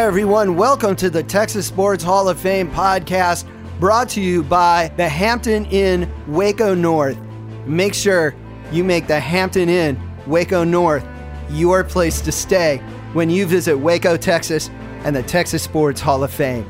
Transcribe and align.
Hi, 0.00 0.06
everyone. 0.06 0.56
Welcome 0.56 0.96
to 0.96 1.10
the 1.10 1.22
Texas 1.22 1.66
Sports 1.66 2.02
Hall 2.02 2.30
of 2.30 2.40
Fame 2.40 2.70
podcast 2.70 3.46
brought 3.78 4.08
to 4.08 4.22
you 4.22 4.42
by 4.42 4.90
the 4.96 5.06
Hampton 5.06 5.66
Inn 5.66 6.10
Waco 6.26 6.72
North. 6.72 7.18
Make 7.66 7.92
sure 7.92 8.34
you 8.72 8.82
make 8.82 9.06
the 9.06 9.20
Hampton 9.20 9.68
Inn 9.68 10.00
Waco 10.26 10.64
North 10.64 11.06
your 11.50 11.84
place 11.84 12.22
to 12.22 12.32
stay 12.32 12.78
when 13.12 13.28
you 13.28 13.44
visit 13.44 13.76
Waco, 13.76 14.16
Texas 14.16 14.70
and 15.04 15.14
the 15.14 15.22
Texas 15.22 15.62
Sports 15.62 16.00
Hall 16.00 16.24
of 16.24 16.32
Fame. 16.32 16.66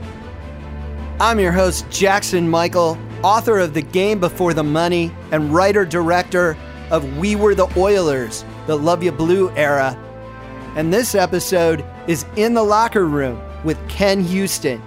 I'm 1.20 1.38
your 1.38 1.52
host, 1.52 1.88
Jackson 1.88 2.50
Michael, 2.50 2.98
author 3.22 3.60
of 3.60 3.74
The 3.74 3.82
Game 3.82 4.18
Before 4.18 4.54
the 4.54 4.64
Money 4.64 5.12
and 5.30 5.54
writer 5.54 5.84
director 5.84 6.56
of 6.90 7.16
We 7.16 7.36
Were 7.36 7.54
the 7.54 7.72
Oilers, 7.78 8.44
the 8.66 8.74
Luv 8.74 9.04
Ya 9.04 9.12
Blue 9.12 9.52
era. 9.52 9.96
And 10.74 10.92
this 10.92 11.14
episode 11.14 11.84
is 12.10 12.26
In 12.34 12.54
the 12.54 12.62
Locker 12.64 13.06
Room 13.06 13.40
with 13.62 13.78
Ken 13.88 14.20
Houston. 14.24 14.82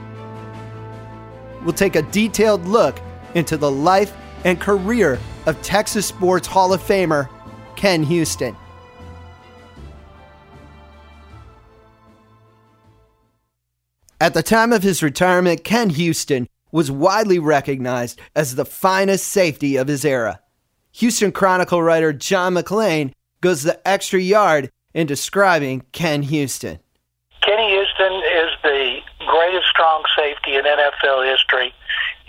We'll 1.63 1.71
take 1.71 1.95
a 1.95 2.01
detailed 2.01 2.65
look 2.65 2.99
into 3.33 3.55
the 3.55 3.71
life 3.71 4.13
and 4.43 4.59
career 4.59 5.17
of 5.45 5.61
Texas 5.61 6.05
Sports 6.05 6.45
Hall 6.45 6.73
of 6.73 6.81
Famer 6.81 7.29
Ken 7.77 8.03
Houston. 8.03 8.57
At 14.19 14.33
the 14.33 14.43
time 14.43 14.73
of 14.73 14.83
his 14.83 15.01
retirement, 15.01 15.63
Ken 15.63 15.91
Houston 15.91 16.45
was 16.73 16.91
widely 16.91 17.39
recognized 17.39 18.19
as 18.35 18.55
the 18.55 18.65
finest 18.65 19.29
safety 19.29 19.77
of 19.77 19.87
his 19.87 20.03
era. 20.03 20.41
Houston 20.91 21.31
Chronicle 21.31 21.81
writer 21.81 22.11
John 22.11 22.55
McClain 22.55 23.13
goes 23.39 23.63
the 23.63 23.79
extra 23.87 24.19
yard 24.19 24.69
in 24.93 25.07
describing 25.07 25.83
Ken 25.93 26.23
Houston. 26.23 26.79
Kenny 27.45 27.71
Houston 27.71 28.13
is 28.39 28.51
the 28.63 28.99
greatest 29.27 29.67
strong 29.67 30.03
safety 30.23 30.55
in 30.55 30.63
NFL 30.63 31.27
history 31.27 31.75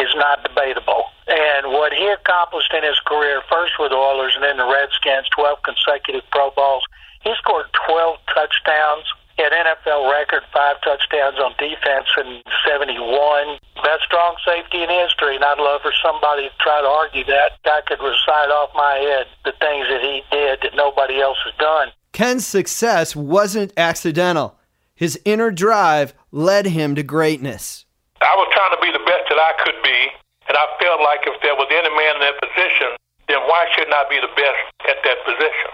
is 0.02 0.10
not 0.16 0.42
debatable. 0.42 1.06
And 1.30 1.70
what 1.70 1.92
he 1.92 2.06
accomplished 2.10 2.74
in 2.74 2.82
his 2.82 2.98
career, 3.06 3.40
first 3.48 3.78
with 3.78 3.92
Oilers 3.92 4.34
and 4.34 4.42
then 4.42 4.58
the 4.58 4.66
Redskins, 4.66 5.30
12 5.30 5.62
consecutive 5.62 6.26
Pro 6.30 6.50
Bowls, 6.50 6.82
he 7.22 7.32
scored 7.38 7.66
12 7.86 8.18
touchdowns. 8.34 9.06
Had 9.38 9.50
NFL 9.50 10.12
record 10.12 10.42
five 10.54 10.76
touchdowns 10.82 11.38
on 11.42 11.54
defense 11.58 12.06
in 12.18 12.42
71. 12.68 13.58
Best 13.82 14.04
strong 14.06 14.36
safety 14.46 14.84
in 14.84 14.88
history, 14.88 15.34
and 15.34 15.44
I'd 15.44 15.58
love 15.58 15.82
for 15.82 15.90
somebody 16.04 16.46
to 16.48 16.54
try 16.60 16.80
to 16.80 16.86
argue 16.86 17.24
that. 17.24 17.58
I 17.64 17.80
could 17.84 17.98
recite 17.98 18.50
off 18.54 18.70
my 18.76 18.94
head 18.94 19.26
the 19.44 19.50
things 19.58 19.88
that 19.90 20.02
he 20.02 20.22
did 20.30 20.60
that 20.62 20.76
nobody 20.76 21.20
else 21.20 21.38
has 21.44 21.54
done. 21.58 21.88
Ken's 22.12 22.46
success 22.46 23.16
wasn't 23.16 23.72
accidental. 23.76 24.56
His 24.94 25.18
inner 25.24 25.50
drive 25.50 26.14
led 26.30 26.66
him 26.66 26.94
to 26.94 27.02
greatness. 27.02 27.83
I 28.24 28.34
was 28.40 28.48
trying 28.56 28.72
to 28.72 28.80
be 28.80 28.88
the 28.88 29.04
best 29.04 29.28
that 29.28 29.36
I 29.36 29.52
could 29.60 29.76
be, 29.84 30.00
and 30.48 30.56
I 30.56 30.64
felt 30.80 31.00
like 31.04 31.20
if 31.28 31.36
there 31.44 31.54
was 31.54 31.68
any 31.68 31.92
man 31.92 32.16
in 32.16 32.22
that 32.24 32.40
position, 32.40 32.96
then 33.28 33.40
why 33.44 33.68
shouldn't 33.76 33.92
I 33.92 34.08
be 34.08 34.16
the 34.16 34.32
best 34.32 34.64
at 34.88 34.96
that 35.04 35.18
position? 35.28 35.70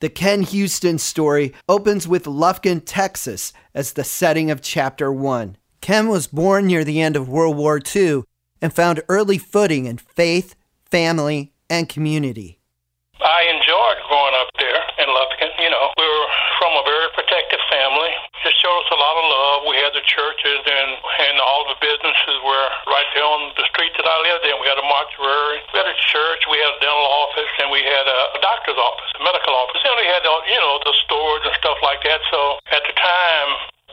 The 0.00 0.10
Ken 0.10 0.42
Houston 0.42 0.98
story 0.98 1.54
opens 1.68 2.06
with 2.06 2.24
Lufkin, 2.24 2.82
Texas, 2.84 3.52
as 3.72 3.92
the 3.92 4.04
setting 4.04 4.50
of 4.50 4.60
Chapter 4.62 5.12
1. 5.12 5.56
Ken 5.80 6.08
was 6.08 6.26
born 6.26 6.66
near 6.66 6.82
the 6.82 7.00
end 7.00 7.14
of 7.14 7.28
World 7.28 7.56
War 7.56 7.80
II 7.80 8.24
and 8.60 8.74
found 8.74 9.02
early 9.08 9.38
footing 9.38 9.86
in 9.86 9.98
faith, 9.98 10.56
family, 10.90 11.52
and 11.70 11.88
community. 11.88 12.58
I 13.22 13.46
enjoyed 13.48 13.98
growing 14.10 14.34
up 14.36 14.50
there 14.58 14.82
in 15.00 15.08
Lufkin. 15.08 15.50
You 15.62 15.70
know, 15.70 15.88
we 15.96 16.04
were 16.04 16.28
from 16.58 16.72
a 16.76 16.84
very 16.84 17.08
protective 17.14 17.62
family. 17.70 18.10
It 18.46 18.54
showed 18.62 18.78
us 18.78 18.90
a 18.94 18.98
lot 19.02 19.16
of 19.18 19.26
love. 19.26 19.56
We 19.66 19.74
had 19.82 19.90
the 19.90 20.06
churches 20.06 20.62
and 20.62 20.90
and 21.02 21.34
all 21.42 21.66
the 21.66 21.74
businesses 21.82 22.36
were 22.46 22.68
right 22.86 23.08
there 23.10 23.26
on 23.26 23.50
the 23.58 23.66
street 23.74 23.90
that 23.98 24.06
I 24.06 24.16
lived 24.22 24.46
in. 24.46 24.54
We 24.62 24.70
had 24.70 24.78
a 24.78 24.86
mortuary, 24.86 25.66
we 25.74 25.82
had 25.82 25.90
a 25.90 25.98
church, 25.98 26.46
we 26.46 26.62
had 26.62 26.70
a 26.70 26.78
dental 26.78 27.10
office, 27.26 27.50
and 27.58 27.74
we 27.74 27.82
had 27.82 28.06
a, 28.06 28.20
a 28.38 28.40
doctor's 28.46 28.78
office, 28.78 29.10
a 29.18 29.22
medical 29.26 29.50
office. 29.50 29.82
And 29.82 29.98
we 29.98 30.06
had 30.06 30.22
you 30.46 30.60
know 30.62 30.78
the 30.86 30.94
stores 31.02 31.42
and 31.42 31.58
stuff 31.58 31.82
like 31.82 32.06
that. 32.06 32.22
So 32.30 32.62
at 32.70 32.86
the 32.86 32.94
time, 32.94 33.50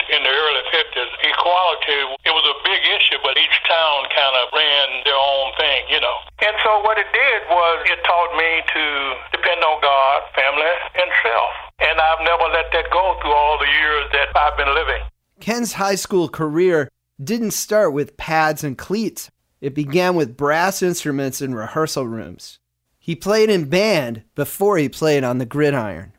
in 0.10 0.20
the 0.24 0.34
early 0.34 0.64
50s, 0.72 1.12
equality, 1.24 2.00
it 2.26 2.34
was 2.34 2.46
a 2.48 2.58
big 2.64 2.82
issue, 2.84 3.20
but 3.24 3.38
each 3.38 3.58
town 3.68 4.10
kind 4.12 4.36
of 4.42 4.52
ran 4.52 4.88
their 5.06 5.16
own 5.16 5.52
thing, 5.60 5.88
you 5.88 6.00
know. 6.00 6.18
And 6.44 6.56
so 6.64 6.82
what 6.84 6.98
it 6.98 7.08
did 7.14 7.40
was 7.48 7.76
it 7.88 8.00
taught 8.04 8.32
me 8.36 8.52
to 8.64 8.84
depend 9.32 9.64
on 9.64 9.80
God, 9.82 10.18
family, 10.36 10.74
and 11.00 11.10
self. 11.24 11.54
And 11.80 11.96
I've 12.00 12.24
never 12.24 12.48
let 12.52 12.72
that 12.74 12.92
go 12.92 13.16
through 13.22 13.34
all 13.34 13.58
the 13.60 13.72
years 13.72 14.06
that 14.12 14.36
I've 14.36 14.58
been 14.58 14.74
living. 14.74 15.04
Ken's 15.40 15.74
high 15.74 15.96
school 15.96 16.30
career 16.30 16.90
didn't 17.22 17.52
start 17.52 17.94
with 17.94 18.18
pads 18.18 18.64
and 18.64 18.78
cleats. 18.78 19.30
It 19.62 19.76
began 19.76 20.16
with 20.16 20.36
brass 20.36 20.82
instruments 20.82 21.42
in 21.42 21.56
rehearsal 21.56 22.08
rooms. 22.08 22.60
He 23.00 23.16
played 23.16 23.50
in 23.50 23.68
band 23.68 24.24
before 24.36 24.78
he 24.78 24.88
played 24.88 25.24
on 25.24 25.38
the 25.38 25.46
gridiron. 25.46 26.14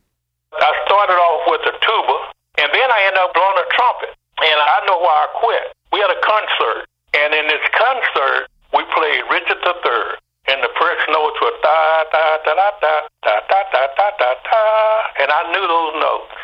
I 0.53 0.73
started 0.85 1.17
off 1.17 1.43
with 1.49 1.65
a 1.65 1.73
tuba, 1.81 2.17
and 2.61 2.69
then 2.69 2.89
I 2.93 3.01
ended 3.09 3.25
up 3.25 3.33
blowing 3.33 3.57
a 3.57 3.69
trumpet. 3.73 4.13
And 4.45 4.59
I 4.61 4.85
know 4.85 4.94
why 5.05 5.13
I 5.13 5.29
quit. 5.37 5.77
We 5.93 6.01
had 6.01 6.09
a 6.09 6.21
concert, 6.25 6.89
and 7.13 7.37
in 7.37 7.45
this 7.53 7.65
concert, 7.77 8.49
we 8.73 8.83
played 8.97 9.23
Richard 9.29 9.61
III. 9.61 10.17
And 10.45 10.61
the 10.61 10.69
first 10.77 11.05
notes 11.09 11.41
were 11.41 11.57
da 11.65 12.05
da 12.13 12.37
da 12.45 12.53
da 12.53 12.69
da 12.77 12.95
da 13.25 13.35
da 13.49 13.61
da 13.73 13.83
da 13.97 14.07
da 14.21 14.31
da, 14.45 14.61
and 15.21 15.29
I 15.33 15.41
knew 15.53 15.65
those 15.65 15.95
notes. 16.05 16.37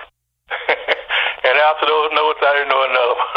and 1.45 1.57
after 1.69 1.85
those 1.85 2.09
notes, 2.17 2.41
I 2.41 2.51
didn't 2.57 2.73
know 2.73 2.81
another 2.81 3.17
one. 3.21 3.37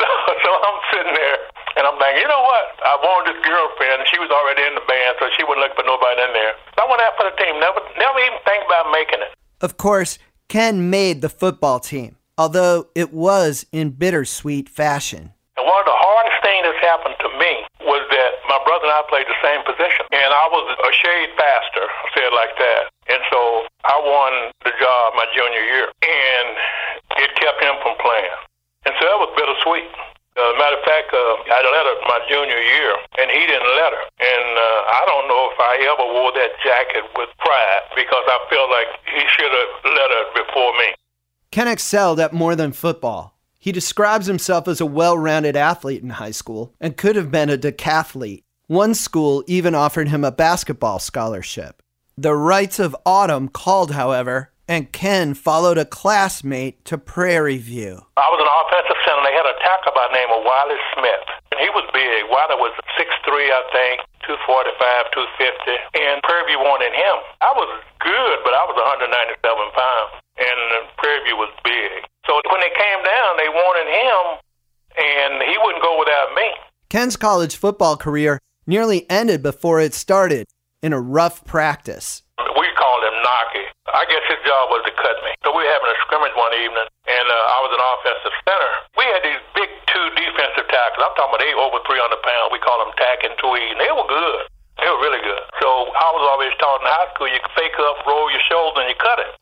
so, 0.00 0.06
so 0.44 0.48
I'm 0.64 0.78
sitting 0.96 1.12
there, 1.12 1.38
and 1.76 1.84
I'm 1.84 1.96
thinking, 2.00 2.24
you 2.24 2.28
know 2.28 2.40
what? 2.40 2.66
I 2.88 2.96
wanted 3.04 3.36
this 3.36 3.40
girlfriend, 3.44 4.00
and 4.00 4.08
she 4.08 4.16
was 4.16 4.32
already 4.32 4.64
in 4.64 4.74
the 4.80 4.86
band, 4.88 5.20
so 5.20 5.28
she 5.36 5.44
wouldn't 5.44 5.60
look 5.60 5.76
for 5.76 5.84
nobody 5.84 6.24
in 6.24 6.32
there. 6.32 6.56
So 6.72 6.84
I 6.84 6.86
went 6.88 7.04
out 7.04 7.20
for 7.20 7.28
the 7.28 7.36
team. 7.36 7.60
Never, 7.60 7.84
never 8.00 8.18
even 8.24 8.40
think 8.48 8.64
about 8.64 8.88
making 8.96 9.20
it. 9.28 9.36
Of 9.60 9.76
course, 9.76 10.16
Ken 10.48 10.88
made 10.88 11.20
the 11.20 11.28
football 11.28 11.80
team, 11.80 12.16
although 12.38 12.88
it 12.94 13.12
was 13.12 13.66
in 13.72 13.90
bittersweet 13.90 14.68
fashion. 14.68 15.32
And 15.56 15.64
one 15.64 15.80
of 15.80 15.88
the 15.88 15.96
hardest 15.96 16.38
things 16.44 16.68
that's 16.68 16.84
happened 16.84 17.16
to 17.24 17.30
me 17.40 17.64
was 17.88 18.04
that 18.12 18.30
my 18.44 18.60
brother 18.68 18.84
and 18.84 18.92
I 18.92 19.02
played 19.08 19.24
the 19.24 19.40
same 19.40 19.64
position, 19.64 20.04
and 20.12 20.28
I 20.28 20.46
was 20.52 20.64
a 20.68 20.92
shade 20.92 21.32
faster, 21.32 21.84
I'll 21.88 22.12
say 22.12 22.24
it 22.28 22.36
like 22.36 22.52
that. 22.60 22.82
And 23.08 23.22
so 23.32 23.64
I 23.88 23.96
won 24.04 24.52
the 24.68 24.74
job 24.76 25.16
my 25.16 25.24
junior 25.32 25.64
year, 25.64 25.88
and 25.88 26.48
it 27.24 27.32
kept 27.40 27.64
him 27.64 27.80
from 27.80 27.96
playing. 28.04 28.36
And 28.84 28.92
so 29.00 29.02
that 29.08 29.16
was 29.16 29.32
bittersweet. 29.32 29.88
Uh, 30.36 30.52
matter 30.60 30.76
of 30.76 30.84
fact, 30.84 31.08
uh, 31.16 31.40
I 31.48 31.64
let 31.64 31.88
her 31.88 31.96
my 32.04 32.20
junior 32.28 32.60
year, 32.60 32.92
and 33.16 33.32
he 33.32 33.40
didn't 33.48 33.72
let 33.80 33.96
her. 33.96 34.04
And 34.20 34.48
uh, 34.52 34.80
I 34.92 35.02
don't 35.08 35.26
know 35.32 35.48
if 35.48 35.56
I 35.56 35.72
ever 35.88 36.06
wore 36.12 36.36
that 36.36 36.52
jacket 36.60 37.08
with 37.16 37.32
pride 37.40 37.82
because 37.96 38.20
I 38.28 38.36
feel 38.52 38.68
like 38.68 38.92
he 39.08 39.24
should 39.32 39.48
have 39.48 39.72
let 39.88 40.08
her 40.12 40.24
before 40.36 40.76
me. 40.76 40.92
Ken 41.56 41.68
excelled 41.68 42.20
at 42.20 42.36
more 42.36 42.52
than 42.52 42.68
football. 42.68 43.32
He 43.58 43.72
describes 43.72 44.26
himself 44.26 44.68
as 44.68 44.78
a 44.78 44.84
well 44.84 45.16
rounded 45.16 45.56
athlete 45.56 46.02
in 46.02 46.20
high 46.20 46.36
school 46.36 46.76
and 46.78 47.00
could 47.00 47.16
have 47.16 47.30
been 47.30 47.48
a 47.48 47.56
decathlete. 47.56 48.44
One 48.66 48.92
school 48.92 49.42
even 49.46 49.74
offered 49.74 50.08
him 50.12 50.20
a 50.22 50.30
basketball 50.30 50.98
scholarship. 50.98 51.80
The 52.18 52.36
Rites 52.36 52.76
of 52.78 52.94
Autumn 53.06 53.48
called, 53.48 53.92
however, 53.92 54.52
and 54.68 54.92
Ken 54.92 55.32
followed 55.32 55.78
a 55.78 55.88
classmate 55.88 56.84
to 56.84 56.98
Prairie 56.98 57.56
View. 57.56 58.04
I 58.20 58.28
was 58.28 58.40
an 58.44 58.52
offensive 58.52 59.00
center. 59.08 59.16
And 59.16 59.24
they 59.24 59.32
had 59.32 59.48
a 59.48 59.56
tackle 59.64 59.96
by 59.96 60.12
the 60.12 60.16
name 60.20 60.28
of 60.36 60.44
Wiley 60.44 60.76
Smith. 60.92 61.24
And 61.56 61.58
he 61.64 61.72
was 61.72 61.88
big. 61.96 62.28
Wiley 62.28 62.60
was 62.60 62.76
6'3", 63.00 63.32
I 63.32 63.62
think, 63.72 64.04
245, 64.28 64.76
250. 65.08 66.04
And 66.04 66.20
Prairie 66.20 66.52
View 66.52 66.60
wanted 66.60 66.92
him. 66.92 67.16
I 67.40 67.48
was 67.56 67.80
good, 68.04 68.44
but 68.44 68.52
I 68.52 68.68
was 68.68 68.76
197 68.76 69.40
pounds. 69.72 70.20
And 70.38 70.88
Prairie 70.98 71.24
View 71.24 71.36
was 71.36 71.52
big. 71.64 72.04
So 72.26 72.40
when 72.50 72.60
they 72.60 72.74
came 72.74 73.00
down, 73.04 73.36
they 73.38 73.48
wanted 73.48 73.88
him, 73.88 74.22
and 74.98 75.32
he 75.48 75.56
wouldn't 75.58 75.82
go 75.82 75.98
without 75.98 76.34
me. 76.34 76.48
Ken's 76.88 77.16
college 77.16 77.56
football 77.56 77.96
career 77.96 78.40
nearly 78.66 79.08
ended 79.08 79.42
before 79.42 79.80
it 79.80 79.94
started 79.94 80.46
in 80.82 80.92
a 80.92 81.00
rough 81.00 81.44
practice. 81.44 82.22
We 82.38 82.68
called 82.76 83.02
him 83.08 83.16
Knocky. 83.24 83.64
I 83.94 84.04
guess 84.10 84.22
his 84.28 84.42
job 84.44 84.68
was 84.68 84.84
to 84.84 84.92
cut 84.92 85.16
me. 85.24 85.32
So 85.46 85.54
we 85.54 85.64
were 85.64 85.72
having 85.72 85.88
a 85.88 85.98
scrimmage 86.04 86.36
one 86.36 86.52
evening, 86.52 86.84
and 87.08 87.26
uh, 87.26 87.54
I 87.54 87.58
was 87.64 87.72
an 87.72 87.80
offensive 87.80 88.34
center. 88.44 88.72
We 88.98 89.04
had 89.08 89.22
these 89.24 89.42
big 89.56 89.70
two 89.88 90.06
defensive 90.18 90.68
tackles. 90.68 91.00
I'm 91.00 91.14
talking 91.16 91.32
about 91.32 91.40
they 91.40 91.54
over 91.56 91.80
300 91.80 92.12
pounds. 92.20 92.52
We 92.52 92.60
call 92.60 92.82
them 92.82 92.92
tack 93.00 93.24
and 93.24 93.32
tweed, 93.40 93.72
and 93.72 93.80
they 93.80 93.88
were 93.94 94.04
good. 94.10 94.50
They 94.82 94.88
were 94.90 95.00
really 95.00 95.22
good. 95.24 95.42
So 95.64 95.88
I 95.96 96.08
was 96.12 96.24
always 96.28 96.52
taught 96.60 96.84
in 96.84 96.86
high 96.90 97.08
school 97.16 97.30
you 97.30 97.40
fake 97.56 97.78
up, 97.80 98.04
roll 98.04 98.28
your 98.28 98.44
shoulder, 98.44 98.84
and 98.84 98.92
you 98.92 98.98
cut 99.00 99.16
it. 99.22 99.32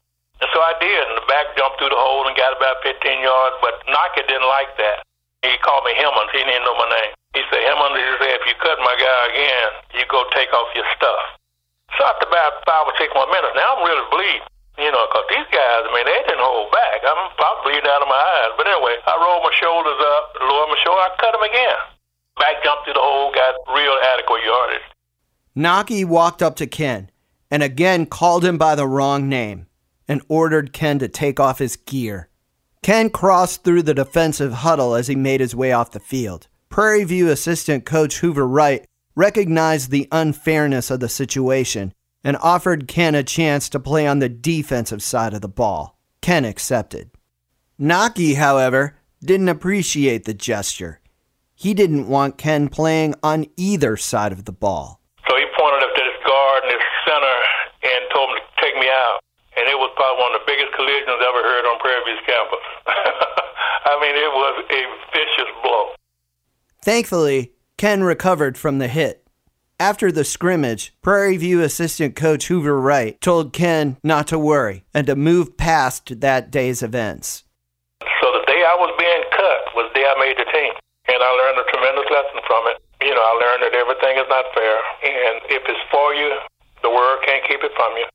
So 0.52 0.58
I 0.60 0.74
did, 0.78 1.02
and 1.08 1.16
the 1.16 1.26
back 1.26 1.56
jumped 1.56 1.80
through 1.80 1.94
the 1.94 1.98
hole 1.98 2.28
and 2.28 2.36
got 2.36 2.52
about 2.54 2.82
15 2.84 3.00
yards, 3.22 3.56
but 3.64 3.80
Knocky 3.88 4.22
didn't 4.28 4.46
like 4.46 4.70
that. 4.76 5.02
He 5.40 5.56
called 5.64 5.84
me 5.88 5.96
Hemmons. 5.96 6.32
He 6.32 6.44
didn't 6.44 6.64
know 6.64 6.76
my 6.76 6.88
name. 6.88 7.12
He 7.36 7.42
said, 7.50 7.64
Hemmons, 7.64 7.96
he 7.96 8.04
said, 8.20 8.38
if 8.38 8.44
you 8.46 8.54
cut 8.60 8.78
my 8.80 8.94
guy 8.96 9.20
again, 9.32 9.70
you 9.98 10.04
go 10.08 10.24
take 10.36 10.52
off 10.52 10.70
your 10.76 10.86
stuff. 10.94 11.40
So 11.96 12.06
after 12.06 12.26
about 12.28 12.64
five 12.64 12.88
or 12.88 12.94
six 12.96 13.10
more 13.14 13.28
minutes, 13.28 13.54
now 13.56 13.78
I'm 13.78 13.82
really 13.84 14.06
bleeding. 14.10 14.46
You 14.74 14.90
know, 14.90 15.06
because 15.06 15.26
these 15.30 15.48
guys, 15.54 15.86
I 15.86 15.90
mean, 15.94 16.02
they 16.02 16.18
didn't 16.26 16.42
hold 16.42 16.74
back. 16.74 16.98
I'm 17.06 17.30
probably 17.38 17.78
bleeding 17.78 17.86
out 17.86 18.02
of 18.02 18.10
my 18.10 18.18
eyes. 18.18 18.52
But 18.58 18.66
anyway, 18.66 18.98
I 19.06 19.14
rolled 19.14 19.46
my 19.46 19.54
shoulders 19.54 20.00
up, 20.18 20.34
lowered 20.42 20.70
my 20.70 20.78
shoulder, 20.82 20.98
I 20.98 21.10
cut 21.22 21.30
him 21.30 21.46
again. 21.46 21.78
Back 22.42 22.58
jumped 22.66 22.84
through 22.84 22.98
the 22.98 23.04
hole, 23.04 23.30
got 23.30 23.54
real 23.70 23.94
adequate 24.18 24.42
yardage. 24.42 24.86
Naki 25.54 26.02
walked 26.02 26.42
up 26.42 26.56
to 26.58 26.66
Ken 26.66 27.10
and 27.50 27.62
again 27.62 28.06
called 28.06 28.44
him 28.44 28.58
by 28.58 28.74
the 28.74 28.86
wrong 28.86 29.28
name 29.28 29.66
and 30.08 30.22
ordered 30.28 30.72
Ken 30.72 30.98
to 30.98 31.08
take 31.08 31.40
off 31.40 31.58
his 31.58 31.76
gear. 31.76 32.28
Ken 32.82 33.08
crossed 33.08 33.64
through 33.64 33.82
the 33.82 33.94
defensive 33.94 34.52
huddle 34.52 34.94
as 34.94 35.06
he 35.06 35.16
made 35.16 35.40
his 35.40 35.56
way 35.56 35.72
off 35.72 35.92
the 35.92 36.00
field. 36.00 36.48
Prairie 36.68 37.04
View 37.04 37.30
assistant 37.30 37.86
coach 37.86 38.18
Hoover 38.18 38.46
Wright 38.46 38.84
recognized 39.14 39.90
the 39.90 40.08
unfairness 40.12 40.90
of 40.90 41.00
the 41.00 41.08
situation 41.08 41.94
and 42.22 42.36
offered 42.42 42.88
Ken 42.88 43.14
a 43.14 43.22
chance 43.22 43.68
to 43.70 43.80
play 43.80 44.06
on 44.06 44.18
the 44.18 44.28
defensive 44.28 45.02
side 45.02 45.32
of 45.32 45.40
the 45.40 45.48
ball. 45.48 45.98
Ken 46.20 46.44
accepted. 46.44 47.10
Naki, 47.78 48.34
however, 48.34 48.98
didn't 49.22 49.48
appreciate 49.48 50.24
the 50.24 50.34
gesture. 50.34 51.00
He 51.54 51.72
didn't 51.72 52.08
want 52.08 52.36
Ken 52.36 52.68
playing 52.68 53.14
on 53.22 53.46
either 53.56 53.96
side 53.96 54.32
of 54.32 54.44
the 54.44 54.52
ball. 54.52 55.00
So 55.28 55.36
he 55.36 55.44
pointed 55.58 55.82
up 55.82 55.94
to 55.94 56.02
this 56.02 56.26
guard 56.26 56.62
and 56.64 56.72
this 56.72 56.82
center 57.06 57.38
and 57.84 58.04
told 58.12 58.30
him 58.30 58.36
to 58.36 58.60
take 58.60 58.74
me 58.74 58.88
out. 58.88 59.24
One 60.18 60.34
of 60.34 60.40
the 60.40 60.46
biggest 60.46 60.72
collisions 60.76 61.20
ever 61.20 61.42
heard 61.42 61.64
on 61.66 61.78
Prairie 61.80 62.04
View's 62.04 62.24
campus. 62.26 62.64
I 63.90 63.94
mean, 64.00 64.14
it 64.16 64.32
was 64.32 64.54
a 64.70 64.80
vicious 65.12 65.50
blow. 65.62 65.92
Thankfully, 66.82 67.52
Ken 67.76 68.04
recovered 68.04 68.56
from 68.56 68.78
the 68.78 68.88
hit. 68.88 69.26
After 69.80 70.12
the 70.12 70.24
scrimmage, 70.24 70.94
Prairie 71.02 71.36
View 71.36 71.60
assistant 71.60 72.14
coach 72.14 72.46
Hoover 72.46 72.80
Wright 72.80 73.20
told 73.20 73.52
Ken 73.52 73.98
not 74.04 74.28
to 74.28 74.38
worry 74.38 74.84
and 74.94 75.06
to 75.08 75.16
move 75.16 75.56
past 75.56 76.20
that 76.20 76.50
day's 76.50 76.82
events. 76.82 77.42
So 78.22 78.30
the 78.30 78.44
day 78.46 78.62
I 78.62 78.76
was 78.78 78.94
being 78.98 79.24
cut 79.34 79.74
was 79.74 79.90
the 79.90 80.00
day 80.00 80.06
I 80.06 80.14
made 80.22 80.38
the 80.38 80.46
team. 80.46 80.72
And 81.10 81.20
I 81.20 81.30
learned 81.36 81.58
a 81.58 81.66
tremendous 81.68 82.08
lesson 82.08 82.40
from 82.46 82.64
it. 82.72 82.80
You 83.02 83.12
know, 83.12 83.20
I 83.20 83.34
learned 83.36 83.62
that 83.66 83.74
everything 83.76 84.16
is 84.16 84.28
not 84.30 84.46
fair. 84.54 84.76
And 85.04 85.34
if 85.52 85.62
it's 85.68 85.84
for 85.90 86.14
you, 86.14 86.32
the 86.80 86.88
world 86.88 87.20
can't 87.26 87.44
keep 87.44 87.60
it 87.60 87.72
from 87.76 87.92
you. 87.98 88.06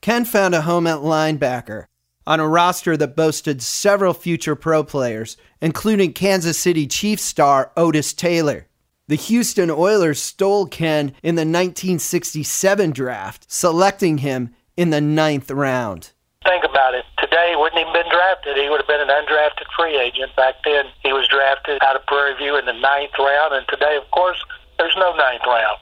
Ken 0.00 0.24
found 0.24 0.54
a 0.54 0.62
home 0.62 0.86
at 0.86 0.98
linebacker 0.98 1.84
on 2.26 2.40
a 2.40 2.48
roster 2.48 2.96
that 2.96 3.16
boasted 3.16 3.60
several 3.60 4.14
future 4.14 4.56
pro 4.56 4.82
players, 4.82 5.36
including 5.60 6.14
Kansas 6.14 6.58
City 6.58 6.86
Chiefs 6.86 7.22
star 7.22 7.70
Otis 7.76 8.14
Taylor. 8.14 8.66
The 9.08 9.16
Houston 9.16 9.70
Oilers 9.70 10.22
stole 10.22 10.66
Ken 10.66 11.08
in 11.22 11.34
the 11.34 11.42
1967 11.42 12.92
draft, 12.92 13.50
selecting 13.50 14.18
him 14.18 14.54
in 14.74 14.88
the 14.88 15.02
ninth 15.02 15.50
round. 15.50 16.12
Think 16.44 16.64
about 16.64 16.94
it. 16.94 17.04
Today, 17.18 17.48
he 17.50 17.56
wouldn't 17.56 17.80
even 17.80 17.92
been 17.92 18.10
drafted. 18.10 18.56
He 18.56 18.70
would 18.70 18.80
have 18.80 18.88
been 18.88 19.02
an 19.02 19.08
undrafted 19.08 19.66
free 19.76 19.98
agent. 19.98 20.34
Back 20.34 20.54
then, 20.64 20.86
he 21.02 21.12
was 21.12 21.28
drafted 21.28 21.82
out 21.82 21.96
of 21.96 22.06
Prairie 22.06 22.36
View 22.36 22.56
in 22.56 22.64
the 22.64 22.72
ninth 22.72 23.12
round, 23.18 23.52
and 23.52 23.66
today, 23.68 23.98
of 24.02 24.10
course, 24.12 24.42
there's 24.78 24.96
no 24.96 25.14
ninth 25.14 25.42
round. 25.46 25.78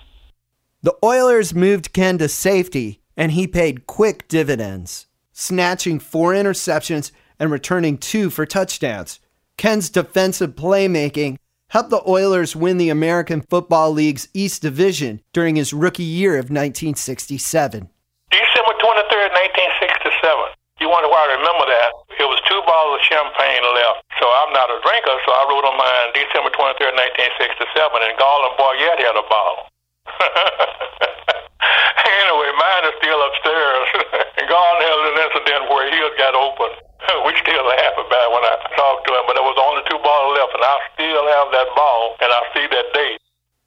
The 0.82 0.96
Oilers 1.04 1.54
moved 1.54 1.92
Ken 1.92 2.18
to 2.18 2.28
safety, 2.28 3.00
and 3.18 3.32
he 3.32 3.48
paid 3.48 3.86
quick 3.86 4.28
dividends, 4.28 5.06
snatching 5.32 5.98
four 5.98 6.32
interceptions 6.32 7.10
and 7.38 7.50
returning 7.50 7.98
two 7.98 8.30
for 8.30 8.46
touchdowns. 8.46 9.18
Ken's 9.58 9.90
defensive 9.90 10.54
playmaking 10.54 11.36
helped 11.70 11.90
the 11.90 12.08
Oilers 12.08 12.54
win 12.54 12.78
the 12.78 12.88
American 12.88 13.42
Football 13.42 13.90
League's 13.90 14.28
East 14.32 14.62
Division 14.62 15.20
during 15.32 15.56
his 15.56 15.74
rookie 15.74 16.06
year 16.06 16.38
of 16.38 16.46
1967. 16.46 17.90
December 18.30 18.74
23rd, 18.78 19.30
1967. 19.34 20.54
You 20.78 20.86
wonder 20.88 21.10
why 21.10 21.26
I 21.26 21.34
remember 21.42 21.66
that? 21.66 21.90
It 22.22 22.28
was 22.30 22.38
two 22.46 22.62
bottles 22.62 23.02
of 23.02 23.02
champagne 23.02 23.66
left. 23.74 24.06
So 24.22 24.30
I'm 24.30 24.54
not 24.54 24.70
a 24.70 24.78
drinker, 24.78 25.18
so 25.26 25.34
I 25.34 25.42
wrote 25.50 25.66
on 25.66 25.74
mine 25.74 26.14
December 26.14 26.54
23rd, 26.54 26.94
1967, 26.94 27.66
and 27.66 28.14
Garland 28.14 28.54
Boyette 28.54 29.02
had 29.02 29.18
a 29.18 29.26
bottle. 29.26 29.66
anyway, 32.22 32.50
mine 32.54 32.84
is 32.86 32.94
still 33.02 33.20
upstairs. 33.20 33.86
Garland 34.48 34.82
had 34.86 34.98
an 35.12 35.18
incident 35.28 35.62
where 35.68 35.86
his 35.90 36.14
got 36.16 36.34
open. 36.34 36.70
we 37.26 37.32
still 37.42 37.64
laugh 37.66 37.96
about 37.98 38.24
it 38.26 38.32
when 38.32 38.44
I 38.44 38.54
talk 38.76 39.04
to 39.06 39.10
him, 39.14 39.24
but 39.26 39.34
there 39.34 39.46
was 39.46 39.58
only 39.58 39.82
two 39.90 39.98
bottles 40.02 40.34
left, 40.38 40.52
and 40.54 40.64
I 40.64 40.76
still 40.94 41.24
have 41.26 41.48
that 41.52 41.68
ball, 41.74 42.16
and 42.20 42.30
I 42.30 42.40
see 42.54 42.66
that 42.66 42.86
date. 42.94 43.20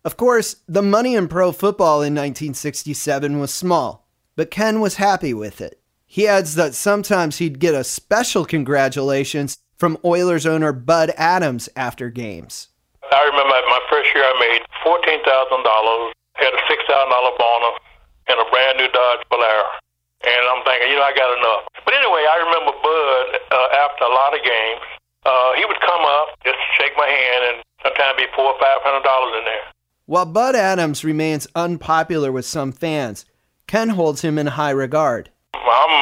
Of 0.04 0.10
course, 0.21 0.62
the 0.69 0.85
money 0.85 1.18
in 1.18 1.25
pro 1.25 1.50
football 1.51 2.06
in 2.06 2.13
1967 2.13 3.41
was 3.41 3.50
small, 3.50 4.06
but 4.38 4.53
Ken 4.53 4.77
was 4.77 5.01
happy 5.01 5.33
with 5.33 5.57
it. 5.65 5.81
He 6.06 6.29
adds 6.29 6.53
that 6.62 6.77
sometimes 6.77 7.41
he'd 7.41 7.57
get 7.57 7.73
a 7.73 7.81
special 7.81 8.45
congratulations 8.45 9.57
from 9.81 9.97
Oilers 10.06 10.45
owner 10.45 10.77
Bud 10.77 11.09
Adams 11.18 11.73
after 11.73 12.13
games. 12.13 12.69
I 13.09 13.25
remember 13.33 13.50
my 13.65 13.81
first 13.89 14.13
year 14.13 14.21
I 14.21 14.38
made 14.38 14.62
$14,000, 14.85 15.25
had 16.38 16.53
a 16.53 16.62
$6,000 16.69 17.38
bonus, 17.41 17.81
and 18.29 18.38
a 18.38 18.45
brand 18.53 18.77
new 18.77 18.94
Dodge 18.94 19.25
Polara. 19.25 19.73
And 20.21 20.44
I'm 20.53 20.62
thinking, 20.62 20.94
you 20.94 21.01
know, 21.01 21.09
I 21.09 21.18
got 21.18 21.33
enough. 21.33 21.65
But 21.81 21.97
anyway, 21.97 22.29
I 22.29 22.38
remember 22.45 22.77
Bud 22.77 23.25
uh, 23.57 23.89
after 23.89 24.06
a 24.06 24.13
lot 24.13 24.38
of 24.38 24.45
games. 24.45 24.85
Uh, 25.25 25.57
he 25.57 25.65
would 25.65 25.81
come 25.81 26.06
up, 26.06 26.38
just 26.45 26.62
shake 26.77 26.94
my 26.94 27.09
hand, 27.09 27.41
and 27.41 27.57
sometimes 27.81 28.21
be 28.21 28.29
four 28.38 28.53
or 28.53 28.59
five 28.62 28.85
hundred 28.85 29.01
dollars 29.01 29.33
in 29.41 29.45
there. 29.50 29.65
While 30.12 30.28
Bud 30.28 30.60
Adams 30.60 31.08
remains 31.08 31.48
unpopular 31.56 32.36
with 32.36 32.44
some 32.44 32.75
fans, 32.75 33.24
Ken 33.63 33.96
holds 33.96 34.28
him 34.28 34.36
in 34.36 34.60
high 34.60 34.75
regard. 34.75 35.31
I'm 35.56 35.96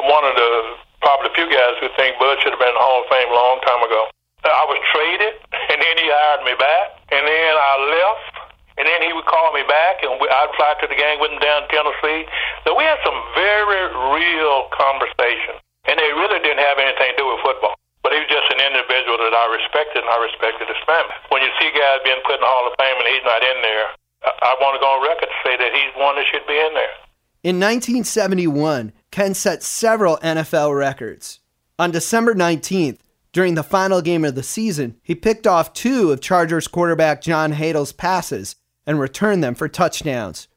one 0.00 0.24
of 0.24 0.32
the 0.32 0.80
probably 1.04 1.28
few 1.36 1.44
guys 1.44 1.76
who 1.76 1.92
think 1.92 2.16
Bud 2.16 2.40
should 2.40 2.56
have 2.56 2.62
been 2.64 2.72
in 2.72 2.80
the 2.80 2.80
Hall 2.80 3.04
of 3.04 3.12
Fame 3.12 3.28
a 3.28 3.36
long 3.36 3.60
time 3.68 3.84
ago. 3.84 4.08
I 4.48 4.64
was 4.64 4.80
traded, 4.96 5.44
and 5.52 5.76
then 5.76 5.94
he 6.00 6.08
hired 6.08 6.48
me 6.48 6.56
back, 6.56 7.04
and 7.12 7.20
then 7.20 7.52
I 7.52 7.72
left, 8.00 8.32
and 8.80 8.88
then 8.88 9.04
he 9.04 9.12
would 9.12 9.28
call 9.28 9.52
me 9.52 9.60
back, 9.68 10.00
and 10.08 10.16
I'd 10.16 10.56
fly 10.56 10.80
to 10.80 10.88
the 10.88 10.96
game 10.96 11.20
with 11.20 11.28
him 11.28 11.44
down 11.44 11.68
Tennessee. 11.68 12.24
So 12.64 12.72
we 12.72 12.88
had 12.88 12.96
some 13.04 13.20
very 13.36 13.92
real 14.08 14.72
conversations, 14.72 15.60
and 15.84 16.00
they 16.00 16.16
really 16.16 16.40
didn't 16.40 16.64
have 16.64 16.80
anything 16.80 17.12
to 17.12 17.16
do 17.20 17.28
with 17.28 17.44
football. 17.44 17.76
But 18.00 18.16
he 18.16 18.24
was 18.24 18.32
just 18.32 18.48
an 18.60 18.76
individual 18.76 19.16
that 19.16 19.32
I 19.32 19.46
respected, 19.56 20.04
and 20.04 20.10
I 20.12 20.20
respected 20.20 20.68
his 20.68 20.82
family. 20.84 21.16
When 21.32 21.40
you 21.40 21.48
see 21.56 21.72
guys 21.72 22.04
being 22.04 22.20
put 22.28 22.36
in 22.36 22.44
the 22.44 22.50
Hall 22.50 22.68
of 22.68 22.76
Fame 22.76 23.00
and 23.00 23.08
he's 23.08 23.24
not 23.24 23.40
in 23.40 23.58
there, 23.64 23.86
I, 24.28 24.52
I 24.52 24.60
want 24.60 24.76
to 24.76 24.80
go 24.84 24.92
on 24.92 25.00
record 25.00 25.32
to 25.32 25.38
say 25.40 25.56
that 25.56 25.72
he's 25.72 25.92
one 25.96 26.20
that 26.20 26.28
should 26.28 26.44
be 26.44 26.60
in 26.60 26.72
there. 26.76 26.94
In 27.40 27.56
1971, 27.56 28.92
Ken 29.10 29.32
set 29.32 29.62
several 29.64 30.18
NFL 30.18 30.76
records. 30.76 31.40
On 31.78 31.90
December 31.90 32.34
19th, 32.34 32.98
during 33.32 33.54
the 33.54 33.62
final 33.62 34.02
game 34.02 34.24
of 34.24 34.34
the 34.34 34.42
season, 34.42 35.00
he 35.02 35.14
picked 35.14 35.46
off 35.46 35.72
two 35.72 36.12
of 36.12 36.20
Chargers 36.20 36.68
quarterback 36.68 37.22
John 37.22 37.52
Hadl's 37.52 37.92
passes 37.92 38.56
and 38.86 39.00
returned 39.00 39.42
them 39.42 39.54
for 39.54 39.68
touchdowns. 39.68 40.48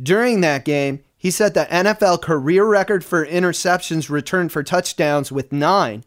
During 0.00 0.40
that 0.40 0.64
game, 0.64 1.00
he 1.16 1.30
set 1.30 1.54
the 1.54 1.66
NFL 1.66 2.22
career 2.22 2.64
record 2.64 3.04
for 3.04 3.26
interceptions 3.26 4.08
returned 4.08 4.52
for 4.52 4.62
touchdowns 4.62 5.30
with 5.30 5.52
nine, 5.52 6.04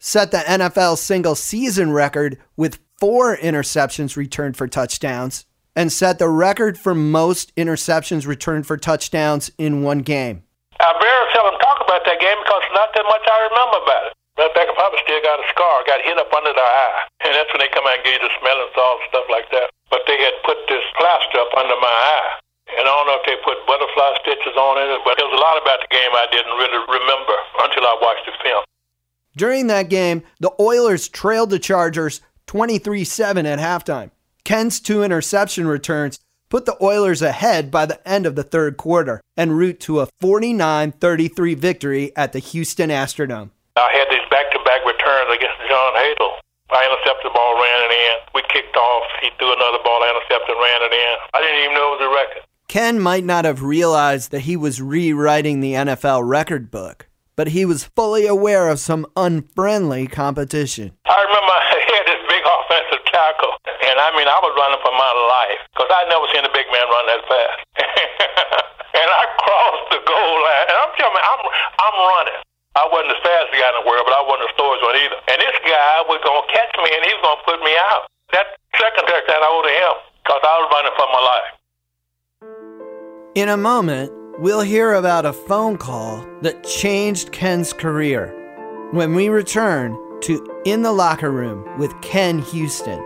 set 0.00 0.32
the 0.32 0.38
NFL 0.38 0.96
single 0.98 1.36
season 1.36 1.92
record 1.92 2.40
with 2.56 2.80
four 2.98 3.36
interceptions 3.36 4.16
returned 4.16 4.56
for 4.56 4.66
touchdowns, 4.66 5.46
and 5.76 5.92
set 5.92 6.18
the 6.18 6.28
record 6.28 6.76
for 6.76 6.94
most 6.96 7.54
interceptions 7.54 8.26
returned 8.26 8.66
for 8.66 8.76
touchdowns 8.76 9.52
in 9.56 9.84
one 9.84 10.00
game. 10.00 10.42
I 10.80 10.96
very 10.96 11.26
seldom 11.36 11.60
talk 11.60 11.84
about 11.84 12.02
that 12.08 12.18
game 12.18 12.40
because 12.40 12.64
not 12.72 12.90
that 12.96 13.04
much 13.06 13.22
I 13.28 13.38
remember 13.52 13.78
about 13.84 14.02
it. 14.08 14.12
Matter 14.40 14.48
of 14.48 14.56
fact, 14.56 14.72
I 14.72 14.74
probably 14.80 15.00
still 15.04 15.20
got 15.20 15.36
a 15.36 15.46
scar. 15.52 15.84
Got 15.84 16.00
hit 16.00 16.16
up 16.16 16.32
under 16.32 16.56
the 16.56 16.64
eye. 16.64 17.04
And 17.28 17.36
that's 17.36 17.52
when 17.52 17.60
they 17.60 17.68
come 17.68 17.84
out 17.84 18.00
and 18.00 18.04
give 18.08 18.16
you 18.16 18.24
the 18.24 18.32
smelling 18.40 18.72
salts 18.72 19.04
and 19.04 19.10
stuff 19.12 19.28
like 19.28 19.44
that. 19.52 19.68
But 19.92 20.08
they 20.08 20.16
had 20.16 20.32
put 20.48 20.56
this 20.64 20.80
plaster 20.96 21.44
up 21.44 21.52
under 21.60 21.76
my 21.76 21.92
eye. 21.92 22.40
And 22.80 22.88
I 22.88 22.90
don't 22.90 23.04
know 23.04 23.20
if 23.20 23.26
they 23.28 23.36
put 23.44 23.60
butterfly 23.68 24.16
stitches 24.24 24.56
on 24.56 24.80
it, 24.80 24.88
but 25.04 25.20
there's 25.20 25.36
a 25.36 25.42
lot 25.42 25.60
about 25.60 25.84
the 25.84 25.90
game 25.92 26.08
I 26.16 26.24
didn't 26.32 26.56
really 26.56 26.80
remember 26.88 27.36
until 27.68 27.84
I 27.84 27.94
watched 28.00 28.24
the 28.24 28.32
film. 28.40 28.64
During 29.36 29.68
that 29.68 29.88
game, 29.88 30.22
the 30.40 30.52
Oilers 30.60 31.08
trailed 31.08 31.50
the 31.50 31.58
Chargers 31.58 32.20
23 32.46 33.04
7 33.04 33.46
at 33.46 33.58
halftime. 33.58 34.10
Ken's 34.44 34.80
two 34.80 35.02
interception 35.02 35.66
returns 35.66 36.18
put 36.48 36.66
the 36.66 36.76
Oilers 36.82 37.22
ahead 37.22 37.70
by 37.70 37.86
the 37.86 38.06
end 38.06 38.26
of 38.26 38.34
the 38.34 38.42
third 38.42 38.76
quarter 38.76 39.20
en 39.36 39.52
route 39.52 39.80
to 39.80 40.00
a 40.00 40.08
49 40.20 40.92
33 40.92 41.54
victory 41.54 42.16
at 42.16 42.32
the 42.32 42.40
Houston 42.40 42.90
Astrodome. 42.90 43.50
I 43.76 43.88
had 43.92 44.08
these 44.10 44.28
back 44.30 44.50
to 44.50 44.58
back 44.64 44.84
returns 44.84 45.30
against 45.32 45.56
John 45.68 45.92
Hadl. 45.94 46.30
I 46.72 46.84
intercepted 46.86 47.30
the 47.30 47.34
ball, 47.34 47.54
ran 47.54 47.80
it 47.86 47.94
in. 47.94 48.16
We 48.34 48.42
kicked 48.52 48.76
off. 48.76 49.04
He 49.22 49.30
threw 49.38 49.52
another 49.52 49.78
ball, 49.84 50.02
I 50.02 50.10
intercepted, 50.10 50.56
ran 50.60 50.82
it 50.82 50.92
in. 50.92 51.14
I 51.34 51.40
didn't 51.40 51.64
even 51.64 51.74
know 51.74 51.94
it 51.94 52.00
was 52.00 52.06
a 52.06 52.14
record. 52.14 52.42
Ken 52.68 53.00
might 53.00 53.24
not 53.24 53.44
have 53.44 53.62
realized 53.62 54.30
that 54.30 54.40
he 54.40 54.56
was 54.56 54.80
rewriting 54.80 55.60
the 55.60 55.72
NFL 55.72 56.22
record 56.28 56.70
book, 56.70 57.08
but 57.40 57.56
he 57.56 57.64
was 57.64 57.88
fully 57.96 58.28
aware 58.28 58.68
of 58.68 58.76
some 58.76 59.08
unfriendly 59.16 60.04
competition. 60.04 60.92
I 61.08 61.16
remember 61.24 61.54
I 61.56 61.72
had 61.88 62.04
this 62.04 62.20
big 62.28 62.44
offensive 62.44 63.00
tackle, 63.08 63.56
and 63.64 63.96
I 63.96 64.12
mean, 64.12 64.28
I 64.28 64.36
was 64.44 64.52
running 64.60 64.76
for 64.84 64.92
my 64.92 65.08
life 65.08 65.56
because 65.72 65.88
I'd 65.88 66.12
never 66.12 66.28
seen 66.36 66.44
a 66.44 66.52
big 66.52 66.68
man 66.68 66.84
run 66.92 67.08
that 67.08 67.24
fast. 67.24 67.60
and 69.00 69.08
I 69.08 69.24
crossed 69.40 69.88
the 69.88 70.04
goal 70.04 70.36
line, 70.36 70.68
and 70.68 70.76
I'm 70.84 70.92
telling 71.00 71.16
you, 71.16 71.24
I'm, 71.24 71.40
I'm 71.80 71.96
running. 72.12 72.40
I 72.76 72.84
wasn't 72.92 73.16
the 73.16 73.20
fastest 73.24 73.56
guy 73.56 73.72
in 73.72 73.76
the 73.80 73.88
world, 73.88 74.04
but 74.04 74.12
I 74.12 74.20
wasn't 74.20 74.44
the 74.44 74.52
slowest 74.60 74.84
one 74.84 75.00
either. 75.00 75.18
And 75.32 75.40
this 75.40 75.56
guy 75.64 75.96
was 76.12 76.20
going 76.20 76.44
to 76.44 76.48
catch 76.52 76.76
me, 76.76 76.92
and 76.92 77.08
he 77.08 77.10
was 77.16 77.24
going 77.24 77.40
to 77.40 77.46
put 77.48 77.60
me 77.64 77.72
out. 77.88 78.04
That 78.36 78.52
second 78.76 79.08
touchdown 79.08 79.40
I 79.40 79.48
owed 79.48 79.64
to 79.64 79.72
him 79.72 79.94
because 80.28 80.44
I 80.44 80.54
was 80.60 80.68
running 80.76 80.92
for 80.92 81.08
my 81.08 81.22
life. 81.24 81.50
In 83.32 83.48
a 83.48 83.56
moment, 83.56 84.12
we'll 84.38 84.60
hear 84.60 84.94
about 84.94 85.26
a 85.26 85.32
phone 85.32 85.76
call 85.76 86.26
that 86.42 86.64
changed 86.64 87.32
Ken's 87.32 87.72
career 87.72 88.36
when 88.92 89.14
we 89.14 89.28
return 89.28 89.96
to 90.22 90.60
In 90.64 90.82
the 90.82 90.92
Locker 90.92 91.30
Room 91.30 91.78
with 91.78 91.98
Ken 92.02 92.38
Houston 92.40 93.00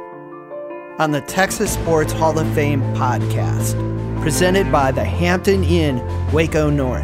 on 0.99 1.11
the 1.11 1.21
Texas 1.23 1.73
Sports 1.73 2.13
Hall 2.13 2.39
of 2.39 2.53
Fame 2.55 2.81
podcast, 2.95 3.75
presented 4.23 4.71
by 4.71 4.93
the 4.93 5.05
Hampton 5.05 5.65
Inn, 5.65 5.99
Waco 6.33 6.71
North. 6.71 7.03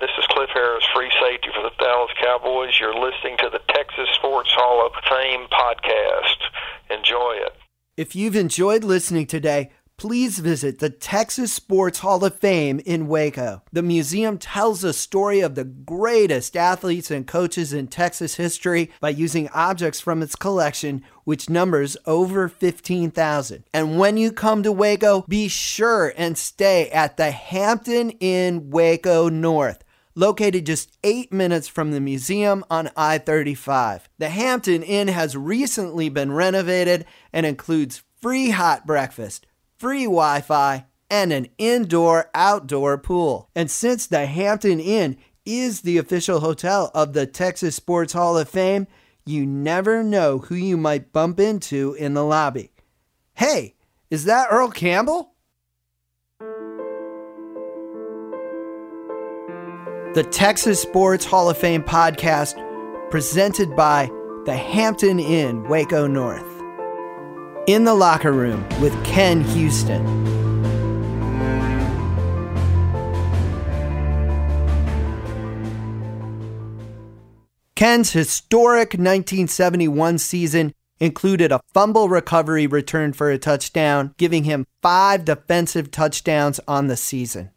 This 0.00 0.10
is 0.18 0.24
Cliff 0.30 0.48
Harris, 0.54 0.84
free 0.94 1.10
safety 1.20 1.48
for 1.54 1.62
the 1.62 1.70
Dallas 1.78 2.10
Cowboys. 2.22 2.78
You're 2.80 2.94
listening 2.94 3.36
to 3.38 3.50
the 3.52 3.60
Texas 3.72 4.08
Sports 4.14 4.50
Hall 4.52 4.86
of 4.86 4.92
Fame 5.08 5.46
podcast. 5.48 6.96
Enjoy 6.96 7.34
it. 7.44 7.54
If 7.98 8.14
you've 8.14 8.36
enjoyed 8.36 8.84
listening 8.84 9.26
today, 9.26 9.72
please 9.98 10.38
visit 10.38 10.78
the 10.78 10.88
Texas 10.88 11.52
Sports 11.52 11.98
Hall 11.98 12.24
of 12.24 12.38
Fame 12.38 12.80
in 12.86 13.08
Waco. 13.08 13.62
The 13.72 13.82
museum 13.82 14.38
tells 14.38 14.80
the 14.80 14.92
story 14.92 15.40
of 15.40 15.56
the 15.56 15.64
greatest 15.64 16.56
athletes 16.56 17.10
and 17.10 17.26
coaches 17.26 17.72
in 17.72 17.88
Texas 17.88 18.36
history 18.36 18.92
by 19.00 19.10
using 19.10 19.48
objects 19.48 20.00
from 20.00 20.22
its 20.22 20.36
collection, 20.36 21.02
which 21.24 21.50
numbers 21.50 21.96
over 22.06 22.48
15,000. 22.48 23.64
And 23.74 23.98
when 23.98 24.16
you 24.16 24.30
come 24.30 24.62
to 24.62 24.70
Waco, 24.70 25.22
be 25.28 25.48
sure 25.48 26.14
and 26.16 26.38
stay 26.38 26.88
at 26.90 27.16
the 27.16 27.32
Hampton 27.32 28.10
Inn 28.10 28.70
Waco 28.70 29.28
North 29.28 29.82
located 30.14 30.66
just 30.66 30.98
eight 31.04 31.32
minutes 31.32 31.68
from 31.68 31.92
the 31.92 32.00
museum 32.00 32.64
on 32.68 32.90
I 32.96 33.18
35. 33.18 34.08
The 34.18 34.28
Hampton 34.28 34.82
Inn 34.82 35.06
has 35.06 35.36
recently 35.36 36.08
been 36.08 36.32
renovated 36.32 37.04
and 37.32 37.46
includes 37.46 38.02
free 38.20 38.50
hot 38.50 38.84
breakfast, 38.84 39.46
free 39.78 40.04
Wi 40.04 40.40
Fi, 40.40 40.84
and 41.10 41.32
an 41.32 41.48
indoor 41.56 42.30
outdoor 42.34 42.98
pool. 42.98 43.48
And 43.54 43.70
since 43.70 44.06
the 44.06 44.26
Hampton 44.26 44.80
Inn 44.80 45.16
is 45.46 45.80
the 45.80 45.96
official 45.98 46.40
hotel 46.40 46.90
of 46.94 47.14
the 47.14 47.26
Texas 47.26 47.76
Sports 47.76 48.12
Hall 48.12 48.36
of 48.36 48.48
Fame, 48.48 48.86
you 49.24 49.46
never 49.46 50.02
know 50.02 50.38
who 50.38 50.54
you 50.54 50.76
might 50.76 51.12
bump 51.12 51.40
into 51.40 51.94
in 51.94 52.14
the 52.14 52.24
lobby. 52.24 52.72
Hey, 53.34 53.76
is 54.10 54.24
that 54.24 54.48
Earl 54.50 54.70
Campbell? 54.70 55.32
The 60.14 60.26
Texas 60.30 60.82
Sports 60.82 61.24
Hall 61.24 61.48
of 61.48 61.56
Fame 61.56 61.82
podcast 61.82 62.58
presented 63.10 63.76
by 63.76 64.10
the 64.44 64.56
Hampton 64.56 65.20
Inn, 65.20 65.68
Waco 65.68 66.06
North. 66.06 66.57
In 67.68 67.84
the 67.84 67.92
Locker 67.92 68.32
Room 68.32 68.66
with 68.80 68.94
Ken 69.04 69.42
Houston. 69.42 70.02
Ken's 77.74 78.12
historic 78.12 78.94
1971 78.94 80.16
season 80.16 80.72
included 80.98 81.52
a 81.52 81.60
fumble 81.74 82.08
recovery 82.08 82.66
return 82.66 83.12
for 83.12 83.30
a 83.30 83.36
touchdown, 83.36 84.14
giving 84.16 84.44
him 84.44 84.66
five 84.80 85.26
defensive 85.26 85.90
touchdowns 85.90 86.58
on 86.66 86.86
the 86.86 86.96
season. 86.96 87.50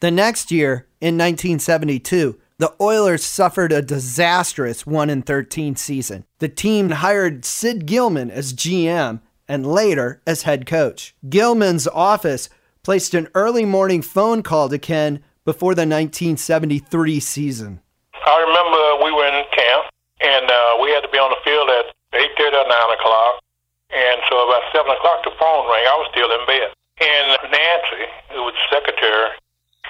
The 0.00 0.10
next 0.10 0.50
year, 0.50 0.88
in 1.02 1.18
1972, 1.18 2.40
the 2.56 2.74
Oilers 2.80 3.24
suffered 3.24 3.72
a 3.72 3.82
disastrous 3.82 4.86
1 4.86 5.20
13 5.20 5.76
season. 5.76 6.24
The 6.38 6.48
team 6.48 6.88
hired 6.88 7.44
Sid 7.44 7.84
Gilman 7.84 8.30
as 8.30 8.54
GM 8.54 9.20
and 9.50 9.66
later 9.66 10.22
as 10.30 10.46
head 10.46 10.64
coach. 10.64 11.12
Gilman's 11.28 11.90
office 11.90 12.48
placed 12.86 13.18
an 13.18 13.26
early 13.34 13.66
morning 13.66 14.00
phone 14.00 14.46
call 14.46 14.70
to 14.70 14.78
Ken 14.78 15.26
before 15.44 15.74
the 15.74 15.82
1973 15.82 17.18
season. 17.18 17.82
I 18.14 18.38
remember 18.46 19.02
we 19.02 19.10
were 19.10 19.26
in 19.26 19.42
camp, 19.50 19.90
and 20.22 20.46
uh, 20.46 20.78
we 20.78 20.94
had 20.94 21.02
to 21.02 21.10
be 21.10 21.18
on 21.18 21.34
the 21.34 21.42
field 21.42 21.66
at 21.66 21.90
8.30 22.14 22.62
or 22.62 22.68
9 22.70 22.94
o'clock. 22.94 23.42
And 23.90 24.22
so 24.30 24.38
about 24.46 24.70
7 24.70 24.86
o'clock, 24.86 25.26
the 25.26 25.34
phone 25.34 25.66
rang. 25.66 25.82
I 25.82 25.98
was 25.98 26.08
still 26.14 26.30
in 26.30 26.46
bed. 26.46 26.70
And 27.02 27.26
Nancy, 27.50 28.06
who 28.30 28.46
was 28.46 28.54
secretary, 28.70 29.34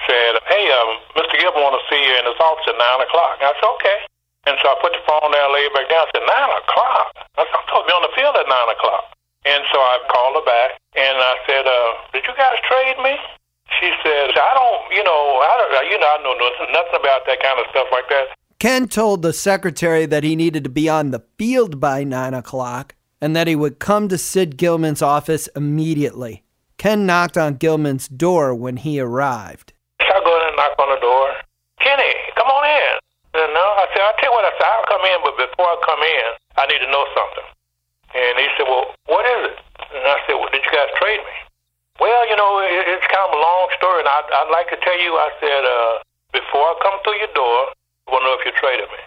said, 0.09 0.41
hey, 0.49 0.65
um, 0.73 1.21
Mr. 1.21 1.37
Gilman 1.37 1.61
want 1.61 1.77
to 1.77 1.85
see 1.85 2.01
you 2.01 2.13
in 2.17 2.25
his 2.25 2.39
office 2.41 2.65
at 2.65 2.81
9 2.81 3.05
o'clock. 3.05 3.37
I 3.45 3.53
said, 3.61 3.69
okay. 3.77 3.99
And 4.49 4.57
so 4.57 4.73
I 4.73 4.75
put 4.81 4.97
the 4.97 5.05
phone 5.05 5.29
down, 5.29 5.53
laid 5.53 5.69
back 5.77 5.85
down. 5.85 6.01
I 6.01 6.09
said, 6.17 6.25
9 6.25 6.61
o'clock? 6.65 7.13
I 7.37 7.45
said, 7.45 7.53
I'm 7.53 7.65
supposed 7.69 7.85
to 7.85 7.89
be 7.91 7.93
on 7.93 8.05
the 8.09 8.13
field 8.17 8.35
at 8.41 8.49
9 8.49 8.73
o'clock. 8.73 9.00
And 9.51 9.67
so 9.73 9.77
I 9.83 9.99
called 10.07 10.39
her 10.39 10.47
back, 10.47 10.79
and 10.95 11.17
I 11.19 11.35
said, 11.43 11.67
uh, 11.67 11.89
did 12.15 12.23
you 12.23 12.35
guys 12.39 12.55
trade 12.71 12.95
me? 13.03 13.19
She 13.79 13.91
said, 13.99 14.31
I 14.31 14.51
don't, 14.55 14.95
you 14.95 15.03
know, 15.03 15.43
I 15.43 15.53
don't, 15.59 15.91
you 15.91 15.99
know, 15.99 16.07
I 16.07 16.19
know 16.23 16.35
nothing, 16.39 16.71
about 16.95 17.27
that 17.27 17.43
kind 17.43 17.59
of 17.59 17.65
stuff 17.71 17.87
like 17.91 18.07
that. 18.09 18.27
Ken 18.59 18.87
told 18.87 19.21
the 19.21 19.33
secretary 19.33 20.05
that 20.05 20.23
he 20.23 20.35
needed 20.37 20.63
to 20.63 20.69
be 20.69 20.87
on 20.87 21.11
the 21.11 21.23
field 21.37 21.81
by 21.81 22.03
9 22.03 22.33
o'clock 22.33 22.95
and 23.19 23.35
that 23.35 23.47
he 23.47 23.55
would 23.55 23.79
come 23.79 24.07
to 24.07 24.17
Sid 24.17 24.55
Gilman's 24.55 25.01
office 25.01 25.47
immediately. 25.55 26.43
Ken 26.77 27.05
knocked 27.05 27.37
on 27.37 27.55
Gilman's 27.55 28.07
door 28.07 28.55
when 28.55 28.77
he 28.77 28.99
arrived. 28.99 29.73
So 29.99 30.07
I 30.07 30.21
go 30.23 30.31
in 30.31 30.47
and 30.47 30.55
knock 30.55 30.79
on 30.79 30.95
the 30.95 31.01
door. 31.01 31.27
Kenny, 31.83 32.13
come 32.35 32.47
on 32.47 32.63
in. 32.65 32.93
And 33.41 33.53
no, 33.53 33.65
I 33.81 33.85
said, 33.91 34.01
I'll 34.01 34.15
tell 34.15 34.31
you 34.31 34.35
what, 34.35 34.45
I 34.45 34.53
said, 34.55 34.67
I'll 34.67 34.87
come 34.87 35.03
in, 35.05 35.19
but 35.23 35.35
before 35.35 35.67
I 35.67 35.77
come 35.83 36.03
in, 36.03 36.27
I 36.55 36.63
need 36.71 36.79
to 36.85 36.91
know 36.91 37.05
something. 37.13 37.47
And 38.11 38.33
he 38.39 38.47
said, 38.59 38.67
well, 38.67 38.91
what 39.07 39.23
is 39.23 39.51
it? 39.51 39.57
And 39.95 40.03
I 40.03 40.17
said, 40.27 40.35
well, 40.35 40.51
did 40.51 40.63
you 40.63 40.71
guys 40.71 40.91
trade 40.99 41.23
me? 41.23 41.35
Well, 41.99 42.23
you 42.27 42.35
know, 42.35 42.59
it, 42.59 42.87
it's 42.97 43.07
kind 43.07 43.29
of 43.29 43.37
a 43.37 43.41
long 43.41 43.69
story, 43.77 44.03
and 44.03 44.09
I'd, 44.09 44.27
I'd 44.31 44.51
like 44.51 44.67
to 44.73 44.79
tell 44.81 44.99
you, 44.99 45.15
I 45.15 45.29
said, 45.39 45.61
uh, 45.63 45.93
before 46.33 46.65
I 46.71 46.73
come 46.81 46.97
through 47.03 47.19
your 47.21 47.31
door, 47.35 47.71
I 47.71 48.07
want 48.11 48.23
to 48.23 48.27
know 48.31 48.35
if 48.39 48.43
you 48.47 48.53
traded 48.57 48.89
me. 48.89 49.01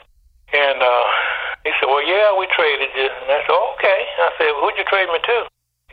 And 0.54 0.78
uh, 0.78 1.04
he 1.66 1.73
said, 1.80 1.88
well, 1.90 2.04
yeah, 2.04 2.30
we 2.37 2.46
traded 2.52 2.92
you. 2.94 3.08
And 3.08 3.28
I 3.32 3.42
said, 3.42 3.56
okay. 3.75 4.00
I 4.23 4.30
said, 4.38 4.50
who'd 4.61 4.78
you 4.78 4.87
trade 4.87 5.11
me 5.11 5.18
to? 5.18 5.38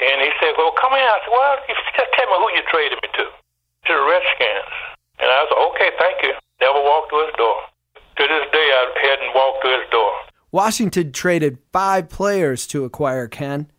And 0.01 0.21
he 0.21 0.29
said, 0.37 0.53
well, 0.59 0.75
come 0.77 0.93
in. 0.93 1.01
I 1.01 1.19
said, 1.25 1.33
well, 1.33 1.57
just 1.67 2.11
tell 2.13 2.27
me 2.29 2.37
who 2.37 2.47
you 2.53 2.63
traded 2.69 2.99
me 3.01 3.09
to. 3.17 3.25
To 3.25 3.91
the 3.97 4.03
Redskins. 4.05 4.73
And 5.17 5.27
I 5.31 5.47
said, 5.49 5.57
okay, 5.73 5.89
thank 5.97 6.17
you. 6.21 6.33
Never 6.61 6.77
walked 6.77 7.09
to 7.09 7.17
his 7.25 7.33
door. 7.41 7.57
To 7.97 8.23
this 8.27 8.45
day, 8.53 8.67
I 8.77 8.83
hadn't 9.01 9.33
walked 9.33 9.65
to 9.65 9.69
his 9.73 9.87
door. 9.89 10.13
Washington 10.51 11.13
traded 11.13 11.59
five 11.71 12.09
players 12.09 12.67
to 12.67 12.83
acquire 12.83 13.27
Ken. 13.27 13.71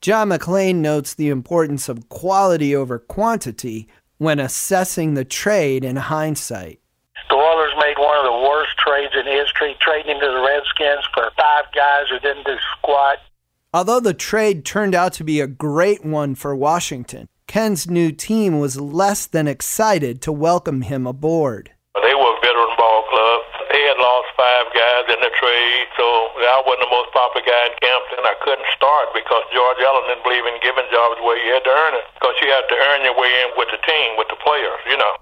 John 0.00 0.28
McClain 0.28 0.76
notes 0.76 1.12
the 1.12 1.28
importance 1.28 1.88
of 1.88 2.08
quality 2.08 2.74
over 2.74 2.98
quantity 2.98 3.88
when 4.18 4.38
assessing 4.38 5.14
the 5.14 5.24
trade 5.24 5.84
in 5.84 5.96
hindsight. 5.96 6.80
The 7.28 7.34
Oilers 7.34 7.72
made 7.80 7.98
one 7.98 8.16
of 8.16 8.24
the 8.24 8.48
worst 8.48 8.78
trades 8.78 9.12
in 9.14 9.26
history, 9.26 9.76
trading 9.80 10.14
him 10.14 10.20
to 10.20 10.26
the 10.26 10.40
Redskins 10.40 11.04
for 11.12 11.30
five 11.36 11.64
guys 11.74 12.04
who 12.10 12.18
didn't 12.20 12.46
do 12.46 12.56
squat. 12.78 13.18
Although 13.74 14.00
the 14.00 14.14
trade 14.14 14.64
turned 14.64 14.94
out 14.94 15.12
to 15.14 15.24
be 15.24 15.40
a 15.40 15.46
great 15.46 16.04
one 16.04 16.34
for 16.34 16.54
Washington, 16.54 17.28
Ken's 17.46 17.90
new 17.90 18.12
team 18.12 18.60
was 18.60 18.80
less 18.80 19.26
than 19.26 19.48
excited 19.48 20.22
to 20.22 20.32
welcome 20.32 20.82
him 20.82 21.06
aboard. 21.06 21.72
They 21.94 22.14
were 22.14 22.34
a 22.34 22.40
veteran 22.40 22.74
ball 22.78 23.02
club. 23.10 23.40
They 23.72 23.82
had 23.82 23.98
lost 23.98 24.28
five 24.36 24.66
guys 24.74 25.14
in 25.14 25.20
the 25.20 25.30
trade, 25.38 25.79
so 25.79 25.79
I 26.60 26.62
wasn't 26.68 26.84
the 26.84 26.92
most 26.92 27.08
popular 27.16 27.40
guy 27.40 27.72
in 27.72 27.74
Campton. 27.80 28.20
I 28.20 28.36
couldn't 28.44 28.68
start 28.76 29.16
because 29.16 29.48
George 29.48 29.80
Allen 29.80 30.04
didn't 30.12 30.28
believe 30.28 30.44
in 30.44 30.60
giving 30.60 30.84
jobs 30.92 31.16
away. 31.16 31.40
You 31.40 31.56
had 31.56 31.64
to 31.64 31.72
earn 31.72 31.94
it 31.96 32.04
because 32.20 32.36
you 32.44 32.52
had 32.52 32.68
to 32.68 32.76
earn 32.76 33.00
your 33.00 33.16
way 33.16 33.32
in 33.40 33.56
with 33.56 33.72
the 33.72 33.80
team, 33.88 34.20
with 34.20 34.28
the 34.28 34.36
players, 34.44 34.80
you 34.84 34.98
know. 35.00 35.16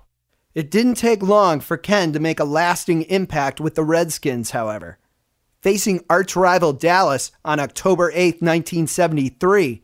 It 0.59 0.69
didn't 0.69 0.97
take 0.97 1.23
long 1.23 1.61
for 1.61 1.77
Ken 1.77 2.13
to 2.13 2.19
make 2.19 2.41
a 2.41 2.45
lasting 2.45 3.03
impact 3.03 3.61
with 3.61 3.77
the 3.77 3.85
Redskins, 3.85 4.51
however. 4.51 4.99
Facing 5.63 6.03
arch 6.11 6.35
rival 6.35 6.73
Dallas 6.73 7.31
on 7.45 7.61
October 7.61 8.11
8, 8.13 8.43
1973, 8.43 9.83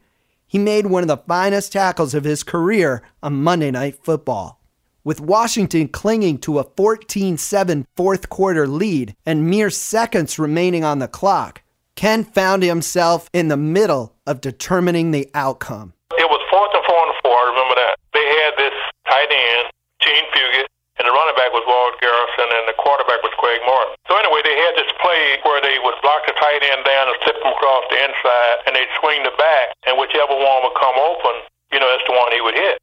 he 0.49 0.59
made 0.59 0.87
one 0.87 1.05
of 1.05 1.09
the 1.09 1.19
finest 1.19 1.71
tackles 1.71 2.15
of 2.15 2.25
his 2.25 2.43
career 2.43 3.03
on 3.23 3.45
Monday 3.45 3.71
Night 3.71 4.03
Football. 4.03 4.61
With 5.05 5.21
Washington 5.21 5.93
clinging 5.93 6.41
to 6.49 6.57
a 6.57 6.65
14 6.65 7.37
7 7.37 7.85
fourth 7.93 8.33
quarter 8.33 8.65
lead 8.65 9.13
and 9.29 9.45
mere 9.45 9.69
seconds 9.69 10.41
remaining 10.41 10.81
on 10.81 10.97
the 10.97 11.13
clock, 11.13 11.61
Ken 11.93 12.25
found 12.25 12.65
himself 12.65 13.29
in 13.37 13.53
the 13.53 13.61
middle 13.61 14.17
of 14.25 14.41
determining 14.41 15.13
the 15.13 15.29
outcome. 15.37 15.93
It 16.17 16.25
was 16.25 16.41
fourth 16.49 16.73
and 16.73 16.81
four 16.89 16.97
and 17.05 17.13
four. 17.21 17.37
I 17.37 17.53
remember 17.53 17.77
that. 17.77 18.01
They 18.17 18.25
had 18.25 18.57
this 18.57 18.73
tight 19.05 19.29
end, 19.29 19.69
Jean 20.01 20.25
Fugett, 20.33 20.73
and 20.97 21.05
the 21.05 21.13
running 21.13 21.37
back 21.37 21.53
was 21.53 21.69
Walt 21.69 22.01
Garrison, 22.01 22.49
and 22.49 22.65
the 22.65 22.77
quarterback 22.81 23.21
was 23.21 23.37
Craig 23.37 23.61
Morton. 23.69 23.93
So 24.09 24.17
anyway, 24.17 24.41
they 24.41 24.57
had 24.57 24.73
this 24.73 24.89
play 25.05 25.37
where 25.45 25.61
they 25.61 25.77
would 25.85 26.01
block 26.01 26.25
the 26.25 26.33
tight 26.41 26.65
end 26.65 26.81
down 26.89 27.13
and 27.13 27.17
slip 27.29 27.37
him 27.45 27.53
across 27.53 27.85
the 27.93 28.01
inside, 28.01 28.57
and 28.65 28.73
they'd 28.73 28.89
swing 29.05 29.21
the 29.21 29.37
back, 29.37 29.77
and 29.85 30.01
whichever 30.01 30.33
one 30.33 30.65
would 30.65 30.81
come 30.81 30.97
open, 30.97 31.45
you 31.77 31.77
know, 31.77 31.93
that's 31.93 32.09
the 32.09 32.17
one 32.17 32.33
he 32.33 32.41
would 32.41 32.57
hit. 32.57 32.81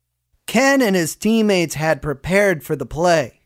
Ken 0.52 0.82
and 0.82 0.98
his 0.98 1.16
teammates 1.16 1.76
had 1.76 2.02
prepared 2.02 2.62
for 2.62 2.76
the 2.76 2.86
play. 2.86 3.40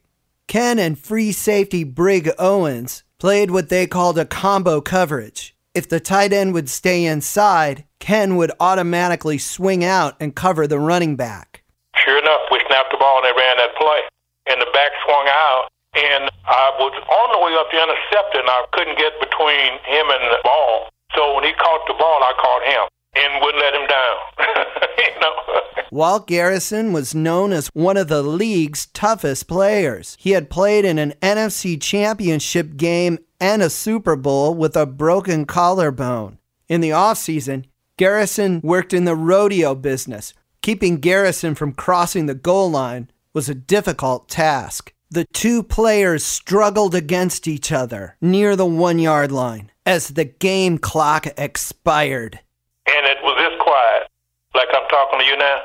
Ken 0.48 0.80
and 0.80 0.98
free 0.98 1.32
safety 1.32 1.84
Brig 1.84 2.32
Owens 2.40 3.04
played 3.20 3.52
what 3.52 3.70
they 3.70 3.86
called 3.86 4.18
a 4.18 4.26
combo 4.26 4.82
coverage. 4.82 5.56
If 5.76 5.88
the 5.88 6.00
tight 6.00 6.34
end 6.34 6.56
would 6.56 6.68
stay 6.68 7.06
inside, 7.06 7.86
Ken 8.00 8.38
would 8.38 8.52
automatically 8.60 9.38
swing 9.38 9.84
out 9.84 10.18
and 10.20 10.34
cover 10.34 10.66
the 10.66 10.80
running 10.80 11.16
back. 11.16 11.62
Sure 11.96 12.18
enough, 12.18 12.42
we 12.50 12.60
snapped 12.66 12.90
the 12.90 12.98
ball 12.98 13.22
and 13.22 13.26
they 13.30 13.38
ran 13.38 13.58
that 13.58 13.78
play. 13.78 14.02
And 14.50 14.60
the 14.60 14.72
back 14.74 14.90
swung 15.06 15.28
out, 15.30 15.70
and 15.94 16.26
I 16.50 16.74
was 16.82 16.90
on 16.90 17.28
the 17.38 17.42
way 17.46 17.54
up 17.54 17.70
to 17.70 17.78
intercept 17.86 18.34
it, 18.34 18.42
and 18.42 18.50
I 18.50 18.66
couldn't 18.74 18.98
get 18.98 19.14
between 19.22 19.78
him 19.86 20.10
and 20.10 20.24
the 20.34 20.42
ball. 20.42 20.90
So 21.14 21.36
when 21.36 21.46
he 21.46 21.54
caught 21.54 21.86
the 21.86 21.94
ball, 22.02 22.18
I 22.26 22.34
caught 22.42 22.66
him 22.66 22.90
and 23.14 23.46
wouldn't 23.46 23.62
let 23.62 23.78
him 23.78 23.86
down. 23.86 24.18
you 25.06 25.22
know. 25.22 25.65
Walt 25.96 26.28
Garrison 26.28 26.92
was 26.92 27.16
known 27.16 27.54
as 27.54 27.70
one 27.70 27.96
of 27.96 28.10
the 28.10 28.22
league's 28.22 28.88
toughest 28.88 29.48
players. 29.48 30.18
He 30.20 30.32
had 30.32 30.50
played 30.50 30.84
in 30.84 31.00
an 31.00 31.14
NFC 31.22 31.82
championship 31.82 32.76
game 32.76 33.18
and 33.40 33.62
a 33.62 33.70
Super 33.70 34.18
Bowl 34.18 34.54
with 34.54 34.76
a 34.76 34.86
broken 34.86 35.46
collarbone. 35.46 36.38
In 36.68 36.82
the 36.82 36.90
offseason, 36.90 37.64
Garrison 37.96 38.60
worked 38.62 38.94
in 38.94 39.06
the 39.06 39.16
rodeo 39.16 39.74
business. 39.74 40.34
Keeping 40.62 40.98
Garrison 40.98 41.56
from 41.56 41.72
crossing 41.72 42.26
the 42.26 42.36
goal 42.36 42.70
line 42.70 43.10
was 43.34 43.48
a 43.48 43.56
difficult 43.56 44.28
task. 44.28 44.94
The 45.10 45.24
two 45.32 45.64
players 45.64 46.26
struggled 46.26 46.94
against 46.94 47.48
each 47.48 47.72
other 47.72 48.18
near 48.20 48.58
the 48.58 48.66
one 48.66 49.00
yard 49.00 49.32
line 49.32 49.72
as 49.86 50.10
the 50.10 50.26
game 50.26 50.78
clock 50.78 51.26
expired. 51.38 52.42
And 52.86 53.06
it 53.06 53.20
was 53.24 53.38
this 53.40 53.58
quiet, 53.62 54.10
like 54.54 54.68
I'm 54.74 54.90
talking 54.90 55.20
to 55.20 55.26
you 55.26 55.38
now. 55.38 55.62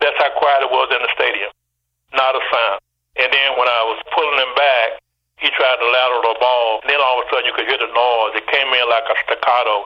That's 0.00 0.16
how 0.18 0.30
quiet 0.38 0.62
it 0.62 0.70
was 0.70 0.88
in 0.94 1.00
the 1.02 1.12
stadium. 1.14 1.50
Not 2.14 2.34
a 2.34 2.42
sound. 2.52 2.80
And 3.18 3.28
then 3.32 3.58
when 3.58 3.68
I 3.68 3.82
was 3.82 3.98
pulling 4.14 4.38
him 4.38 4.54
back, 4.54 5.02
he 5.38 5.50
tried 5.56 5.78
to 5.78 5.86
lateral 5.86 6.22
the 6.22 6.36
ball. 6.40 6.80
And 6.82 6.90
then 6.90 7.00
all 7.00 7.20
of 7.20 7.26
a 7.26 7.30
sudden 7.30 7.46
you 7.46 7.54
could 7.54 7.66
hear 7.66 7.78
the 7.78 7.90
noise. 7.90 8.38
It 8.38 8.46
came 8.50 8.68
in 8.68 8.86
like 8.88 9.06
a 9.10 9.16
staccato. 9.26 9.84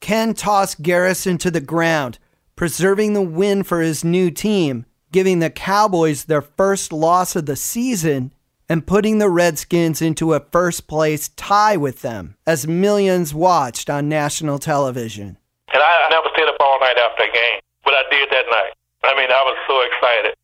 Ken 0.00 0.34
tossed 0.34 0.82
Garrison 0.82 1.38
to 1.38 1.50
the 1.50 1.60
ground, 1.60 2.18
preserving 2.56 3.12
the 3.12 3.22
win 3.22 3.62
for 3.62 3.80
his 3.80 4.04
new 4.04 4.30
team, 4.30 4.86
giving 5.12 5.40
the 5.40 5.50
Cowboys 5.50 6.24
their 6.24 6.42
first 6.42 6.92
loss 6.92 7.34
of 7.34 7.46
the 7.46 7.56
season 7.56 8.32
and 8.68 8.86
putting 8.86 9.18
the 9.18 9.30
Redskins 9.30 10.02
into 10.02 10.34
a 10.34 10.44
first 10.52 10.86
place 10.86 11.30
tie 11.36 11.76
with 11.76 12.02
them 12.02 12.36
as 12.46 12.66
millions 12.66 13.32
watched 13.32 13.88
on 13.88 14.08
national 14.08 14.58
television. 14.58 15.38
And 15.72 15.82
I 15.82 16.08
never 16.10 16.28
stayed 16.34 16.48
up 16.48 16.56
all 16.60 16.78
night 16.80 16.98
after 16.98 17.24
a 17.24 17.32
game, 17.32 17.60
but 17.84 17.94
I 17.94 18.02
did 18.10 18.28
that 18.30 18.44
night. 18.50 18.72
I 19.04 19.14
mean, 19.16 19.30
I 19.30 19.42
was 19.42 19.56
so 19.66 19.80
excited. 19.82 20.34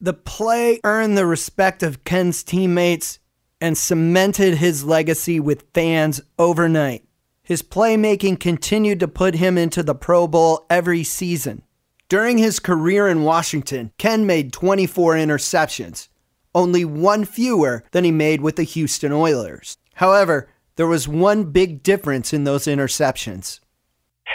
The 0.00 0.14
play 0.14 0.80
earned 0.84 1.18
the 1.18 1.26
respect 1.26 1.82
of 1.82 2.04
Ken's 2.04 2.42
teammates 2.42 3.18
and 3.60 3.76
cemented 3.76 4.54
his 4.54 4.84
legacy 4.84 5.38
with 5.38 5.66
fans 5.74 6.20
overnight. 6.38 7.04
His 7.42 7.62
playmaking 7.62 8.40
continued 8.40 9.00
to 9.00 9.08
put 9.08 9.34
him 9.34 9.58
into 9.58 9.82
the 9.82 9.94
Pro 9.94 10.26
Bowl 10.26 10.66
every 10.70 11.04
season. 11.04 11.62
During 12.08 12.38
his 12.38 12.58
career 12.58 13.06
in 13.08 13.24
Washington, 13.24 13.92
Ken 13.98 14.24
made 14.24 14.52
24 14.52 15.14
interceptions, 15.14 16.08
only 16.54 16.84
one 16.84 17.24
fewer 17.24 17.84
than 17.92 18.04
he 18.04 18.10
made 18.10 18.40
with 18.40 18.56
the 18.56 18.62
Houston 18.62 19.12
Oilers. 19.12 19.76
However, 19.94 20.48
there 20.76 20.86
was 20.86 21.06
one 21.06 21.44
big 21.44 21.82
difference 21.82 22.32
in 22.32 22.44
those 22.44 22.64
interceptions. 22.64 23.60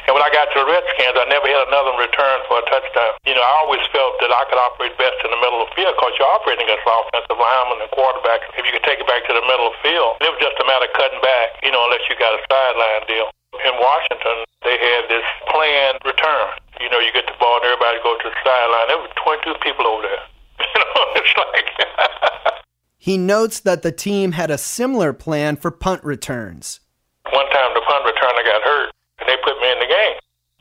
And 0.06 0.14
when 0.14 0.22
I 0.22 0.30
got 0.30 0.52
to 0.52 0.58
the 0.62 0.68
Redskins, 0.68 1.16
I 1.16 1.26
never 1.32 1.48
hit 1.48 1.58
another 1.72 1.96
return 1.96 2.38
for 2.46 2.60
a 2.60 2.66
touchdown. 2.68 3.16
You 3.26 3.34
know, 3.34 3.42
I 3.42 3.54
always 3.66 3.82
felt 3.90 4.20
that 4.20 4.30
I 4.30 4.44
could 4.52 4.60
operate 4.60 4.94
best 5.00 5.18
in 5.24 5.32
the 5.32 5.40
middle 5.40 5.64
of 5.64 5.72
the 5.72 5.76
field 5.80 5.96
because 5.98 6.14
you're 6.20 6.30
operating 6.30 6.68
against 6.68 6.86
an 6.86 6.94
offensive 6.94 7.40
lineman 7.40 7.82
and 7.82 7.92
quarterback. 7.96 8.46
If 8.60 8.68
you 8.68 8.76
could 8.76 8.86
take 8.86 9.02
it 9.02 9.08
back 9.08 9.26
to 9.26 9.34
the 9.34 9.46
middle 9.48 9.72
of 9.72 9.74
the 9.80 9.84
field, 9.88 10.20
it 10.22 10.30
was 10.30 10.42
just 10.44 10.60
a 10.62 10.66
matter 10.68 10.86
of 10.86 10.94
cutting 10.94 11.22
back, 11.24 11.58
you 11.66 11.72
know, 11.74 11.82
unless 11.90 12.06
you 12.06 12.14
got 12.20 12.36
a 12.38 12.42
sideline 12.46 13.04
deal. 13.10 13.28
In 13.64 13.74
Washington, 13.80 14.44
they 14.68 14.76
had 14.76 15.08
this 15.08 15.26
planned 15.48 16.04
return. 16.04 16.54
You 16.84 16.92
know, 16.92 17.00
you 17.00 17.10
get 17.16 17.26
the 17.26 17.38
ball 17.40 17.64
and 17.64 17.72
everybody 17.72 17.98
go 18.04 18.20
to 18.20 18.28
the 18.28 18.36
sideline. 18.44 18.86
There 18.92 19.00
were 19.00 19.10
22 19.16 19.64
people 19.64 19.88
over 19.88 20.04
there. 20.04 20.24
You 20.76 20.82
know, 20.84 21.04
it's 21.20 21.36
like. 21.36 21.68
he 22.98 23.18
notes 23.18 23.60
that 23.62 23.82
the 23.82 23.92
team 23.92 24.34
had 24.34 24.52
a 24.52 24.58
similar 24.58 25.14
plan 25.14 25.56
for 25.56 25.72
punt 25.72 26.04
returns. 26.04 26.80
One 27.32 27.50
time, 27.50 27.74
the 27.74 27.82
punt 27.88 28.06
returner 28.06 28.44
got 28.46 28.62
hurt 28.62 28.66
and 28.66 28.66
they 28.66 28.72
put 28.72 28.75
me 29.66 29.74
in 29.74 29.82
the 29.82 29.90
game. 29.90 30.18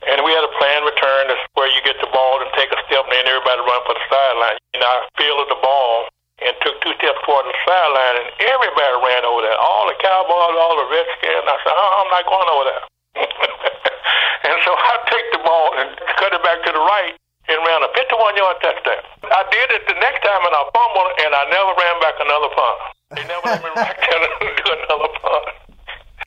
And 0.09 0.25
we 0.25 0.33
had 0.33 0.41
a 0.41 0.51
planned 0.57 0.85
return 0.85 1.29
where 1.53 1.69
you 1.69 1.79
get 1.85 1.97
the 2.01 2.09
ball 2.09 2.41
and 2.41 2.49
take 2.57 2.69
a 2.73 2.79
step 2.89 3.05
and 3.05 3.13
then 3.13 3.25
everybody 3.29 3.61
run 3.63 3.81
for 3.85 3.95
the 3.95 4.05
sideline. 4.09 4.57
Know, 4.75 4.85
I 4.85 5.07
fielded 5.15 5.49
the 5.49 5.61
ball 5.61 6.09
and 6.43 6.51
took 6.65 6.75
two 6.83 6.93
steps 6.99 7.21
toward 7.23 7.47
the 7.47 7.55
sideline 7.63 8.25
and 8.25 8.27
everybody 8.43 8.95
ran 9.01 9.23
over 9.23 9.45
there. 9.45 9.55
All 9.55 9.87
the 9.87 9.95
Cowboys, 10.03 10.57
all 10.59 10.75
the 10.77 10.89
Redskins. 10.91 11.47
I 11.47 11.57
said, 11.63 11.73
oh, 11.73 11.91
I'm 12.03 12.09
not 12.11 12.25
going 12.27 12.49
over 12.51 12.65
there. 12.67 12.83
and 14.51 14.57
so 14.67 14.71
I 14.75 14.93
take 15.07 15.27
the 15.31 15.41
ball 15.47 15.67
and 15.79 15.87
cut 16.19 16.35
it 16.35 16.43
back 16.43 16.59
to 16.67 16.71
the 16.75 16.83
right 16.83 17.15
and 17.47 17.57
ran 17.63 17.87
a 17.87 17.89
51 17.95 18.35
yard 18.35 18.57
touchdown. 18.59 19.01
I 19.31 19.41
did 19.47 19.67
it 19.79 19.87
the 19.87 19.97
next 20.03 20.21
time 20.27 20.43
and 20.43 20.53
I 20.53 20.63
fumbled 20.75 21.11
and 21.23 21.31
I 21.33 21.43
never 21.49 21.71
ran 21.71 21.95
back 22.03 22.19
another 22.19 22.51
punt. 22.51 22.77
They 23.15 23.23
never 23.31 23.47
let 23.47 23.63
me 23.63 23.71
back 23.79 23.95
there 23.95 24.21
to 24.21 24.29
do. 24.59 24.74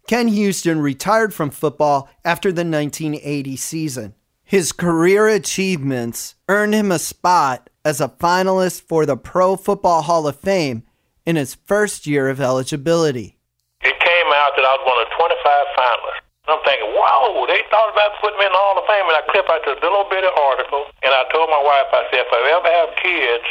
Ken 0.09 0.29
Houston 0.29 0.81
retired 0.81 1.35
from 1.35 1.51
football 1.51 2.09
after 2.25 2.49
the 2.49 2.65
1980 2.65 3.57
season. 3.57 4.15
His 4.43 4.73
career 4.73 5.29
achievements 5.29 6.35
earned 6.49 6.73
him 6.73 6.91
a 6.91 6.99
spot 6.99 7.69
as 7.85 8.01
a 8.01 8.09
finalist 8.09 8.81
for 8.81 9.05
the 9.05 9.19
Pro 9.19 9.55
Football 9.55 10.01
Hall 10.01 10.27
of 10.27 10.41
Fame 10.41 10.83
in 11.27 11.37
his 11.37 11.55
first 11.55 12.07
year 12.07 12.31
of 12.31 12.41
eligibility. 12.41 13.37
It 13.85 14.01
came 14.01 14.33
out 14.33 14.57
that 14.57 14.65
I 14.65 14.81
was 14.81 14.89
one 14.89 14.97
of 14.97 15.13
25 15.13 15.77
finalists. 15.77 16.25
I'm 16.49 16.65
thinking, 16.65 16.89
wow, 16.97 17.45
they 17.45 17.61
thought 17.69 17.93
about 17.93 18.17
putting 18.25 18.41
me 18.41 18.49
in 18.49 18.53
the 18.53 18.57
Hall 18.57 18.81
of 18.81 18.89
Fame. 18.89 19.05
And 19.05 19.13
I 19.13 19.21
clip 19.29 19.45
out 19.53 19.61
this 19.69 19.77
little 19.85 20.09
bit 20.09 20.25
of 20.25 20.33
article, 20.33 20.89
and 21.05 21.13
I 21.13 21.29
told 21.29 21.53
my 21.53 21.61
wife, 21.61 21.93
I 21.93 22.09
said, 22.09 22.25
if 22.25 22.33
I 22.33 22.41
ever 22.57 22.73
have 22.81 22.97
kids, 22.97 23.45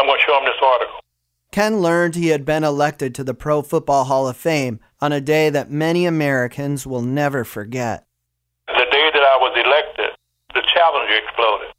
I'm 0.00 0.08
going 0.08 0.16
to 0.16 0.24
show 0.24 0.32
them 0.32 0.48
this 0.48 0.56
article. 0.64 0.96
Ken 1.52 1.80
learned 1.80 2.14
he 2.14 2.28
had 2.28 2.46
been 2.46 2.64
elected 2.64 3.14
to 3.16 3.24
the 3.24 3.34
Pro 3.34 3.60
Football 3.60 4.04
Hall 4.04 4.26
of 4.26 4.38
Fame 4.38 4.80
on 5.00 5.12
a 5.12 5.20
day 5.20 5.50
that 5.50 5.70
many 5.70 6.06
Americans 6.06 6.86
will 6.86 7.02
never 7.02 7.44
forget. 7.44 8.06
The 8.68 8.86
day 8.90 9.10
that 9.12 9.24
I 9.24 9.36
was 9.40 9.56
elected, 9.56 10.16
the 10.54 10.62
Challenger 10.74 11.16
exploded. 11.16 11.72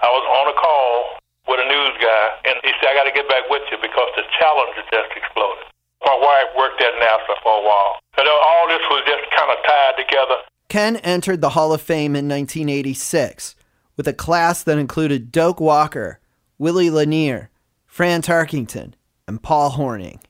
I 0.00 0.08
was 0.08 0.24
on 0.28 0.46
a 0.52 0.56
call 0.56 1.20
with 1.48 1.60
a 1.60 1.66
news 1.66 1.96
guy, 2.00 2.24
and 2.46 2.56
he 2.62 2.72
said, 2.80 2.92
I 2.92 2.94
got 2.94 3.08
to 3.08 3.16
get 3.16 3.28
back 3.28 3.48
with 3.50 3.62
you 3.70 3.78
because 3.80 4.08
the 4.16 4.24
Challenger 4.38 4.84
just 4.92 5.10
exploded. 5.16 5.66
My 6.04 6.16
wife 6.16 6.56
worked 6.56 6.80
at 6.80 6.94
NASA 7.00 7.34
for 7.42 7.60
a 7.60 7.64
while. 7.64 8.00
And 8.16 8.28
all 8.28 8.68
this 8.68 8.84
was 8.90 9.02
just 9.06 9.24
kind 9.36 9.50
of 9.50 9.58
tied 9.64 9.96
together. 9.96 10.36
Ken 10.68 10.96
entered 10.98 11.40
the 11.40 11.50
Hall 11.50 11.72
of 11.72 11.80
Fame 11.80 12.14
in 12.14 12.28
1986 12.28 13.56
with 13.96 14.06
a 14.06 14.12
class 14.12 14.62
that 14.62 14.78
included 14.78 15.32
Doak 15.32 15.60
Walker, 15.60 16.20
Willie 16.58 16.90
Lanier, 16.90 17.50
Fran 17.86 18.22
Tarkenton, 18.22 18.92
and 19.26 19.42
Paul 19.42 19.72
Hornung. 19.72 20.20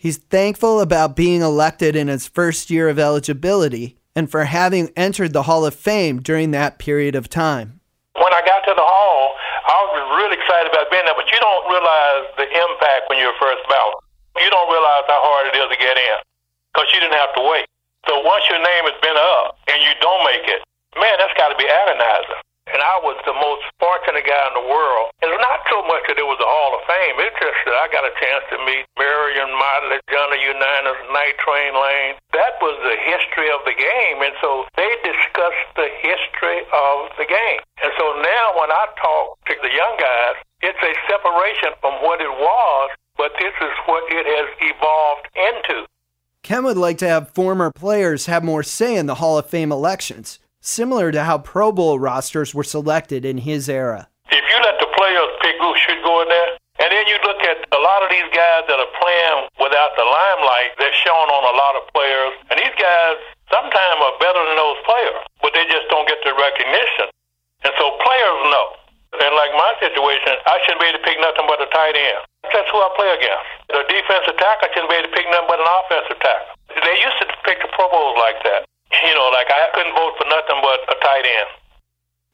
He's 0.00 0.16
thankful 0.16 0.80
about 0.80 1.12
being 1.12 1.44
elected 1.44 1.92
in 1.92 2.08
his 2.08 2.24
first 2.24 2.72
year 2.72 2.88
of 2.88 2.96
eligibility 2.96 4.00
and 4.16 4.32
for 4.32 4.48
having 4.48 4.88
entered 4.96 5.36
the 5.36 5.44
Hall 5.44 5.68
of 5.68 5.76
Fame 5.76 6.24
during 6.24 6.56
that 6.56 6.80
period 6.80 7.12
of 7.12 7.28
time. 7.28 7.84
When 8.16 8.32
I 8.32 8.40
got 8.40 8.64
to 8.64 8.72
the 8.72 8.80
Hall, 8.80 9.36
I 9.68 9.76
was 9.92 10.00
really 10.16 10.40
excited 10.40 10.72
about 10.72 10.88
being 10.88 11.04
there, 11.04 11.12
but 11.12 11.28
you 11.28 11.36
don't 11.36 11.68
realize 11.68 12.32
the 12.40 12.48
impact 12.48 13.12
when 13.12 13.20
you're 13.20 13.36
first 13.36 13.60
ballot. 13.68 14.00
You 14.40 14.48
don't 14.48 14.72
realize 14.72 15.04
how 15.04 15.20
hard 15.20 15.52
it 15.52 15.54
is 15.60 15.68
to 15.68 15.76
get 15.76 15.92
in 15.92 16.16
because 16.72 16.88
you 16.96 17.04
didn't 17.04 17.20
have 17.20 17.36
to 17.36 17.44
wait. 17.44 17.68
So 18.08 18.24
once 18.24 18.48
your 18.48 18.56
name 18.56 18.88
has 18.88 18.96
been 19.04 19.20
up 19.20 19.60
and 19.68 19.84
you 19.84 19.92
don't 20.00 20.24
make 20.24 20.48
it, 20.48 20.64
man, 20.96 21.20
that's 21.20 21.36
got 21.36 21.52
to 21.52 21.60
be 21.60 21.68
agonizing 21.68 22.40
and 22.72 22.80
I 22.82 22.96
was 23.02 23.18
the 23.26 23.34
most 23.34 23.66
fortunate 23.82 24.22
guy 24.22 24.44
in 24.50 24.54
the 24.54 24.66
world. 24.66 25.10
It's 25.22 25.42
not 25.42 25.60
so 25.66 25.82
much 25.90 26.06
that 26.06 26.18
it 26.18 26.26
was 26.26 26.38
the 26.38 26.46
Hall 26.46 26.78
of 26.78 26.82
Fame. 26.86 27.18
It's 27.18 27.36
just 27.38 27.58
that 27.66 27.76
I 27.76 27.86
got 27.90 28.06
a 28.06 28.14
chance 28.16 28.44
to 28.54 28.56
meet 28.62 28.86
Marion 29.40 29.58
Motley, 29.58 30.00
Johnny 30.12 30.42
Unitas, 30.42 31.00
Night 31.12 31.32
Train 31.38 31.72
Lane. 31.72 32.14
That 32.32 32.60
was 32.60 32.76
the 32.84 32.96
history 33.00 33.48
of 33.48 33.60
the 33.64 33.72
game, 33.72 34.20
and 34.20 34.34
so 34.40 34.64
they 34.76 34.92
discussed 35.02 35.68
the 35.76 35.88
history 36.02 36.60
of 36.72 37.08
the 37.16 37.24
game. 37.24 37.60
And 37.82 37.92
so 37.96 38.04
now 38.20 38.60
when 38.60 38.70
I 38.70 38.86
talk 39.00 39.38
to 39.46 39.54
the 39.62 39.72
young 39.72 39.96
guys, 39.96 40.36
it's 40.60 40.78
a 40.82 40.94
separation 41.08 41.72
from 41.80 41.94
what 42.02 42.20
it 42.20 42.28
was, 42.28 42.90
but 43.16 43.32
this 43.38 43.54
is 43.60 43.74
what 43.86 44.04
it 44.12 44.26
has 44.26 44.48
evolved 44.60 45.28
into. 45.34 45.86
Ken 46.42 46.64
would 46.64 46.76
like 46.76 46.98
to 46.98 47.08
have 47.08 47.30
former 47.30 47.70
players 47.70 48.26
have 48.26 48.44
more 48.44 48.62
say 48.62 48.96
in 48.96 49.06
the 49.06 49.16
Hall 49.16 49.38
of 49.38 49.46
Fame 49.46 49.72
elections 49.72 50.38
similar 50.60 51.10
to 51.10 51.24
how 51.24 51.38
Pro 51.38 51.72
Bowl 51.72 51.98
rosters 51.98 52.54
were 52.54 52.64
selected 52.64 53.24
in 53.24 53.38
his 53.38 53.68
era. 53.68 54.08
If 54.30 54.44
you 54.44 54.60
let 54.62 54.78
the 54.78 54.86
players 54.94 55.32
pick 55.40 55.56
who 55.56 55.72
should 55.76 56.04
go 56.04 56.20
in 56.20 56.28
there, 56.28 56.39
and 56.80 56.88
then 56.88 57.04
you 57.04 57.20
look 57.22 57.40
at 57.44 57.60
a 57.76 57.80
lot 57.80 58.00
of 58.00 58.08
these 58.08 58.28
guys 58.32 58.64
that 58.64 58.78
are 58.80 58.92
playing 58.96 59.38
without 59.60 59.92
the 60.00 60.06
limelight, 60.06 60.72
they're 60.80 60.96
shown 61.04 61.28
on 61.28 61.44
a 61.44 61.54
lot 61.54 61.76
of 61.76 61.84
players, 61.92 62.32
and 62.48 62.56
these 62.56 62.76
guys 62.80 63.20
sometimes 63.52 63.98
are 64.00 64.16
better 64.16 64.40
than 64.40 64.56
those 64.56 64.80
players, 64.88 65.20
but 65.44 65.52
they 65.52 65.68
just 65.68 65.84
don't 65.92 66.08
get 66.08 66.16
the 66.24 66.32
recognition. 66.32 67.12
And 67.68 67.72
so 67.76 67.84
players 68.00 68.40
know. 68.48 68.66
And 69.20 69.34
like 69.34 69.52
my 69.58 69.74
situation, 69.82 70.38
I 70.46 70.56
shouldn't 70.64 70.80
be 70.80 70.88
able 70.88 71.02
to 71.02 71.04
pick 71.04 71.18
nothing 71.18 71.44
but 71.44 71.58
a 71.60 71.68
tight 71.74 71.98
end. 71.98 72.22
That's 72.48 72.70
who 72.70 72.78
I 72.78 72.88
play 72.94 73.10
against. 73.10 73.48
The 73.68 73.82
defensive 73.90 74.38
tackle, 74.38 74.70
shouldn't 74.72 74.88
be 74.88 74.96
able 75.02 75.10
to 75.10 75.14
pick 75.14 75.26
nothing 75.28 75.50
but 75.50 75.58
an 75.58 75.68
offensive 75.68 76.18
tackle. 76.22 76.54
They 76.80 76.96
used 76.96 77.18
to 77.20 77.26
pick 77.44 77.58
the 77.60 77.68
Pro 77.74 77.90
Bowls 77.90 78.16
like 78.22 78.38
that. 78.46 78.64
You 79.04 79.14
know, 79.14 79.28
like 79.34 79.50
I 79.50 79.68
couldn't 79.74 79.94
vote 79.98 80.14
for 80.16 80.26
nothing 80.30 80.58
but 80.62 80.78
a 80.88 80.96
tight 81.02 81.26
end. 81.26 81.50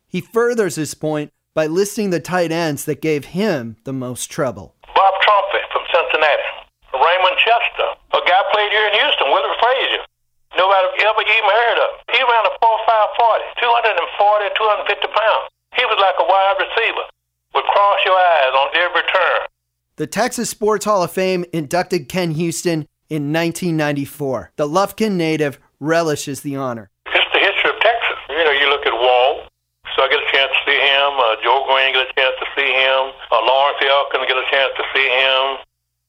He 0.06 0.20
furthers 0.20 0.76
his 0.76 0.94
point 0.94 1.32
by 1.56 1.66
listing 1.66 2.12
the 2.12 2.20
tight 2.20 2.52
ends 2.52 2.84
that 2.84 3.00
gave 3.00 3.32
him 3.32 3.80
the 3.88 3.92
most 3.92 4.28
trouble. 4.28 4.76
Bob 4.92 5.14
Trumpy 5.24 5.64
from 5.72 5.88
Cincinnati. 5.88 6.68
Raymond 6.92 7.36
Chester. 7.40 7.96
A 8.12 8.20
guy 8.28 8.42
played 8.52 8.68
here 8.76 8.84
in 8.84 8.92
Houston, 9.00 9.32
Willie 9.32 9.56
Frazier. 9.56 10.04
Nobody 10.52 11.00
ever 11.00 11.24
even 11.24 11.48
heard 11.48 11.78
of. 11.80 11.90
He 12.12 12.20
ran 12.20 12.44
a 12.44 12.52
4.540, 12.60 13.56
240, 13.56 14.52
250 14.52 15.08
pounds. 15.16 15.48
He 15.80 15.84
was 15.88 15.96
like 15.96 16.20
a 16.20 16.28
wide 16.28 16.60
receiver. 16.60 17.08
Would 17.56 17.64
cross 17.72 17.98
your 18.04 18.20
eyes 18.20 18.52
on 18.52 18.68
every 18.76 19.02
turn. 19.08 19.48
The 19.96 20.06
Texas 20.06 20.50
Sports 20.50 20.84
Hall 20.84 21.02
of 21.02 21.10
Fame 21.10 21.46
inducted 21.54 22.10
Ken 22.10 22.32
Houston 22.32 22.84
in 23.08 23.32
1994. 23.32 24.52
The 24.56 24.68
Lufkin 24.68 25.12
native 25.12 25.58
relishes 25.80 26.42
the 26.42 26.56
honor. 26.56 26.90
It's 27.06 27.32
the 27.32 27.40
history 27.40 27.70
of 27.70 27.80
Texas. 27.80 28.18
You 28.28 28.44
know, 28.44 28.50
you 28.50 28.68
look 28.68 28.84
at 28.84 28.92
Walt, 28.92 29.48
so 29.96 30.04
I 30.04 30.12
get 30.12 30.20
a 30.20 30.28
chance 30.28 30.52
to 30.52 30.60
see 30.68 30.76
him. 30.76 31.16
Uh, 31.16 31.40
Joe 31.40 31.64
Greene 31.64 31.96
get 31.96 32.04
a 32.04 32.12
chance 32.12 32.36
to 32.36 32.46
see 32.52 32.68
him. 32.68 33.16
Uh, 33.32 33.40
Lawrence 33.48 33.80
Elkins 33.80 34.28
get 34.28 34.36
a 34.36 34.44
chance 34.52 34.76
to 34.76 34.84
see 34.92 35.08
him. 35.08 35.56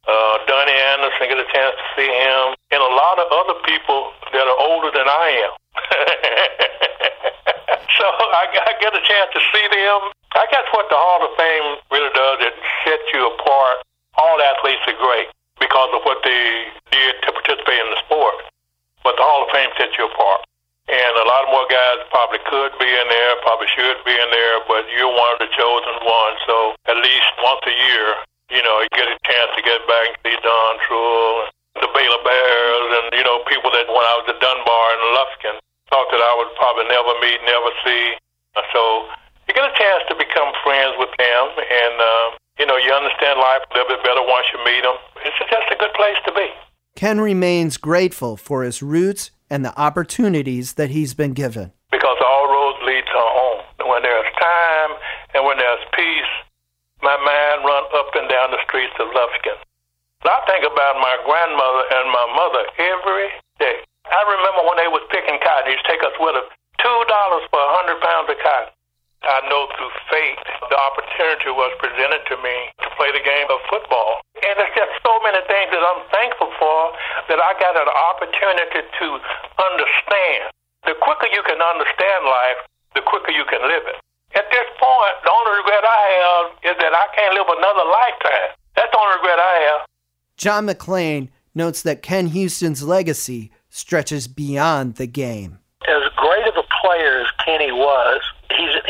Uh, 0.04 0.43
Donnie 0.43 0.76
Anderson 0.76 1.32
get 1.32 1.39
a 1.39 1.47
chance 1.56 1.71
to 1.80 1.88
see 1.95 2.12
him. 2.12 2.52
And 2.76 2.84
a 2.84 2.91
lot 2.91 3.15
of 3.15 3.32
other 3.32 3.56
people 3.63 4.12
that 4.36 4.43
are 4.43 4.60
older 4.60 4.91
than 4.91 5.08
I 5.08 5.28
am. 5.39 5.54
so 7.95 8.06
I, 8.12 8.43
I 8.60 8.76
get 8.84 8.91
a 8.91 9.04
chance 9.08 9.32
to 9.32 9.39
see 9.56 9.65
them. 9.71 10.12
I 10.36 10.43
guess 10.52 10.67
what 10.76 10.91
the 10.91 11.00
Hall 11.00 11.23
of 11.23 11.32
Fame 11.39 11.80
really 11.88 12.12
does, 12.12 12.43
it 12.43 12.60
sets 12.84 13.08
you 13.15 13.23
apart. 13.23 13.88
All 14.19 14.36
athletes 14.43 14.84
are 14.91 15.00
great 15.00 15.32
because 15.63 15.95
of 15.95 16.04
what 16.04 16.19
they 16.28 16.76
did 16.91 17.23
to 17.23 17.32
participate 17.32 17.80
in 17.88 17.95
the 17.95 18.04
sport. 18.04 18.36
But 19.08 19.15
the 19.15 19.23
Hall 19.23 19.47
of 19.47 19.50
Fame 19.56 19.71
sets 19.80 19.95
you 19.95 20.12
apart. 20.12 20.43
And 20.88 21.13
a 21.19 21.26
lot 21.28 21.52
more 21.52 21.67
guys 21.67 22.00
probably 22.15 22.39
could 22.47 22.71
be 22.80 22.88
in 22.88 23.08
there, 23.12 23.36
probably 23.43 23.67
should 23.76 24.00
be 24.08 24.15
in 24.15 24.30
there, 24.32 24.63
but 24.71 24.88
you're 24.88 25.12
one 25.12 25.36
of 25.36 25.39
the 25.43 25.52
chosen 25.52 25.95
ones. 26.00 26.39
So 26.47 26.80
at 26.88 26.95
least 27.04 27.28
once 27.43 27.60
a 27.67 27.76
year, 27.76 28.08
you 28.47 28.63
know, 28.63 28.80
you 28.80 28.88
get 28.95 29.12
a 29.12 29.19
chance 29.28 29.52
to 29.60 29.62
get 29.62 29.84
back 29.84 30.15
and 30.15 30.17
see 30.23 30.36
Don 30.39 30.73
Trull, 30.88 31.52
the 31.84 31.91
Baylor 31.91 32.23
Bears, 32.23 32.88
and, 33.04 33.06
you 33.19 33.26
know, 33.28 33.43
people 33.52 33.67
that 33.76 33.91
when 33.91 34.00
I 34.00 34.15
was 34.15 34.32
at 34.32 34.39
Dunbar 34.39 34.86
and 34.95 35.04
Lufkin 35.12 35.56
thought 35.91 36.08
that 36.08 36.23
I 36.23 36.32
would 36.39 36.56
probably 36.56 36.88
never 36.88 37.12
meet, 37.19 37.43
never 37.43 37.71
see. 37.84 38.15
So 38.71 39.12
you 39.43 39.52
get 39.52 39.67
a 39.67 39.76
chance 39.76 40.08
to 40.08 40.15
become 40.15 40.56
friends 40.63 40.95
with 40.95 41.12
them, 41.19 41.43
and, 41.52 41.95
uh, 42.00 42.28
you 42.60 42.65
know, 42.65 42.80
you 42.80 42.95
understand 42.95 43.43
life 43.43 43.60
a 43.67 43.76
little 43.76 43.91
bit 43.91 44.04
better 44.08 44.23
once 44.23 44.47
you 44.56 44.63
meet 44.63 44.88
them. 44.88 44.95
It's 45.28 45.36
just 45.36 45.67
a 45.67 45.76
good 45.76 45.93
place 46.00 46.17
to 46.26 46.32
be. 46.32 46.47
Ken 46.95 47.19
remains 47.19 47.76
grateful 47.76 48.38
for 48.38 48.63
his 48.63 48.82
roots 48.82 49.32
and 49.49 49.63
the 49.63 49.75
opportunities 49.79 50.73
that 50.73 50.89
he's 50.89 51.13
been 51.13 51.33
given. 51.33 51.71
Because 51.91 52.17
all 52.19 52.45
roads 52.51 52.79
lead 52.83 53.05
to 53.05 53.19
home. 53.19 53.62
When 53.88 54.03
there's 54.03 54.31
time 54.36 54.91
and 55.33 55.45
when 55.47 55.57
there's 55.57 55.86
peace, 55.95 56.33
my 57.01 57.15
mind 57.15 57.63
run 57.63 57.83
up 57.95 58.12
and 58.15 58.27
down 58.27 58.51
the 58.51 58.62
streets 58.67 58.93
of 58.99 59.07
Lufkin. 59.15 59.57
I 60.27 60.43
think 60.49 60.67
about 60.67 60.99
my 60.99 61.15
grandmother 61.23 61.83
and 61.88 62.05
my 62.12 62.27
mother 62.36 62.63
every 62.83 63.29
day. 63.63 63.79
I 64.12 64.21
remember 64.27 64.67
when 64.67 64.77
they 64.81 64.91
was 64.91 65.05
picking 65.07 65.39
cotton, 65.39 65.71
they 65.71 65.75
used 65.79 65.88
to 65.88 65.91
take 65.91 66.03
us 66.03 66.15
with 66.19 66.36
them. 66.36 66.47
Two 66.83 66.99
dollars 67.07 67.47
for 67.47 67.60
a 67.63 67.71
hundred 67.79 67.99
pounds 68.03 68.27
of 68.27 68.38
cotton. 68.43 68.71
I 69.27 69.43
know 69.51 69.67
through 69.75 69.91
fate 70.07 70.39
the 70.71 70.79
opportunity 70.79 71.51
was 71.51 71.75
presented 71.83 72.23
to 72.31 72.35
me 72.39 72.71
to 72.79 72.87
play 72.95 73.11
the 73.11 73.19
game 73.19 73.47
of 73.51 73.59
football. 73.67 74.23
And 74.39 74.55
there's 74.55 74.71
just 74.71 74.93
so 75.03 75.19
many 75.19 75.43
things 75.51 75.69
that 75.75 75.83
I'm 75.83 76.03
thankful 76.09 76.51
for 76.55 76.79
that 77.27 77.39
I 77.39 77.51
got 77.59 77.75
an 77.75 77.91
opportunity 77.91 78.87
to 78.87 79.07
understand. 79.59 80.51
The 80.87 80.95
quicker 81.03 81.27
you 81.27 81.43
can 81.43 81.59
understand 81.59 82.23
life, 82.23 82.59
the 82.95 83.03
quicker 83.03 83.35
you 83.35 83.43
can 83.51 83.59
live 83.67 83.83
it. 83.91 83.99
At 84.35 84.47
this 84.51 84.67
point, 84.79 85.15
the 85.23 85.31
only 85.31 85.59
regret 85.59 85.83
I 85.83 86.03
have 86.23 86.45
is 86.63 86.75
that 86.79 86.93
I 86.95 87.05
can't 87.15 87.35
live 87.35 87.47
another 87.51 87.83
lifetime. 87.83 88.55
That's 88.75 88.91
the 88.91 88.99
only 88.99 89.15
regret 89.19 89.39
I 89.39 89.55
have. 89.67 89.81
John 90.37 90.67
McClain 90.67 91.29
notes 91.55 91.81
that 91.81 92.01
Ken 92.01 92.27
Houston's 92.27 92.83
legacy 92.83 93.51
stretches 93.69 94.27
beyond 94.27 94.95
the 94.95 95.07
game. 95.07 95.59
As 95.87 96.03
great 96.15 96.47
of 96.47 96.55
a 96.55 96.67
player 96.81 97.21
as 97.21 97.27
Kenny 97.43 97.71
was, 97.71 98.21
he's 98.21 98.21
an 98.21 98.37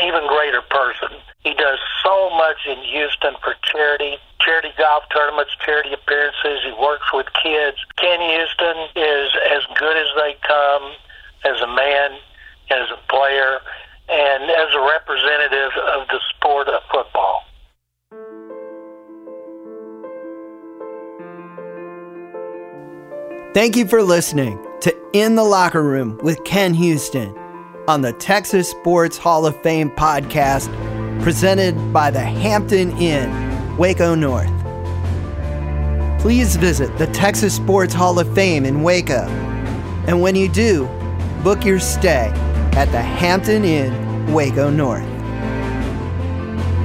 even 0.00 0.26
greater 0.26 0.62
person. 0.62 1.08
He 1.40 1.54
does 1.54 1.78
so 2.02 2.30
much 2.30 2.66
in 2.66 2.78
Houston 2.78 3.34
for 3.42 3.54
charity, 3.62 4.16
charity 4.40 4.70
golf 4.78 5.04
tournaments, 5.14 5.52
charity 5.64 5.92
appearances. 5.92 6.60
He 6.64 6.72
works 6.80 7.06
with 7.12 7.26
kids. 7.42 7.76
Ken 7.96 8.20
Houston 8.20 8.76
is 8.96 9.30
as 9.50 9.62
good 9.78 9.96
as 9.96 10.08
they 10.16 10.36
come 10.46 10.92
as 11.44 11.60
a 11.60 11.66
man, 11.66 12.18
as 12.70 12.90
a 12.90 12.98
player, 13.08 13.60
and 14.08 14.50
as 14.50 14.74
a 14.74 14.80
representative 14.80 15.72
of 15.94 16.08
the 16.08 16.20
sport 16.34 16.68
of 16.68 16.80
football. 16.90 17.44
Thank 23.54 23.76
you 23.76 23.88
for 23.88 24.02
listening 24.02 24.64
to 24.82 24.94
In 25.12 25.34
the 25.34 25.42
Locker 25.42 25.82
Room 25.82 26.18
with 26.22 26.44
Ken 26.44 26.74
Houston 26.74 27.34
on 27.88 28.02
the 28.02 28.12
Texas 28.12 28.68
Sports 28.68 29.16
Hall 29.16 29.46
of 29.46 29.58
Fame 29.62 29.90
podcast 29.90 30.68
presented 31.22 31.90
by 31.90 32.10
the 32.10 32.20
Hampton 32.20 32.90
Inn, 32.98 33.78
Waco 33.78 34.14
North. 34.14 34.52
Please 36.20 36.56
visit 36.56 36.96
the 36.98 37.06
Texas 37.06 37.56
Sports 37.56 37.94
Hall 37.94 38.18
of 38.18 38.32
Fame 38.34 38.66
in 38.66 38.82
Waco. 38.82 39.22
And 40.06 40.20
when 40.20 40.36
you 40.36 40.50
do, 40.50 40.84
book 41.42 41.64
your 41.64 41.80
stay 41.80 42.30
at 42.76 42.92
the 42.92 43.00
Hampton 43.00 43.64
Inn, 43.64 44.34
Waco 44.34 44.68
North. 44.68 45.08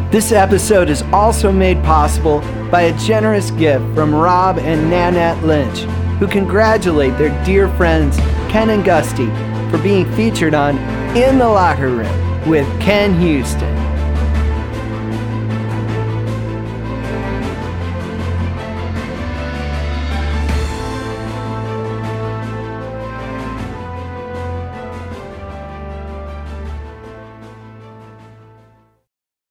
This 0.10 0.32
episode 0.32 0.90
is 0.90 1.02
also 1.12 1.52
made 1.52 1.84
possible 1.84 2.40
by 2.72 2.84
a 2.84 2.98
generous 3.00 3.52
gift 3.52 3.84
from 3.94 4.16
Rob 4.16 4.58
and 4.58 4.90
Nanette 4.90 5.44
Lynch, 5.44 5.80
who 6.20 6.28
congratulate 6.28 7.18
their 7.18 7.44
dear 7.44 7.68
friends 7.76 8.16
Ken 8.50 8.70
and 8.70 8.86
Gusty 8.86 9.30
for 9.74 9.82
being 9.82 10.06
featured 10.14 10.54
on 10.54 10.78
In 11.18 11.40
the 11.40 11.48
Locker 11.48 11.90
Room 11.90 12.48
with 12.48 12.68
Ken 12.80 13.20
Houston. 13.20 13.73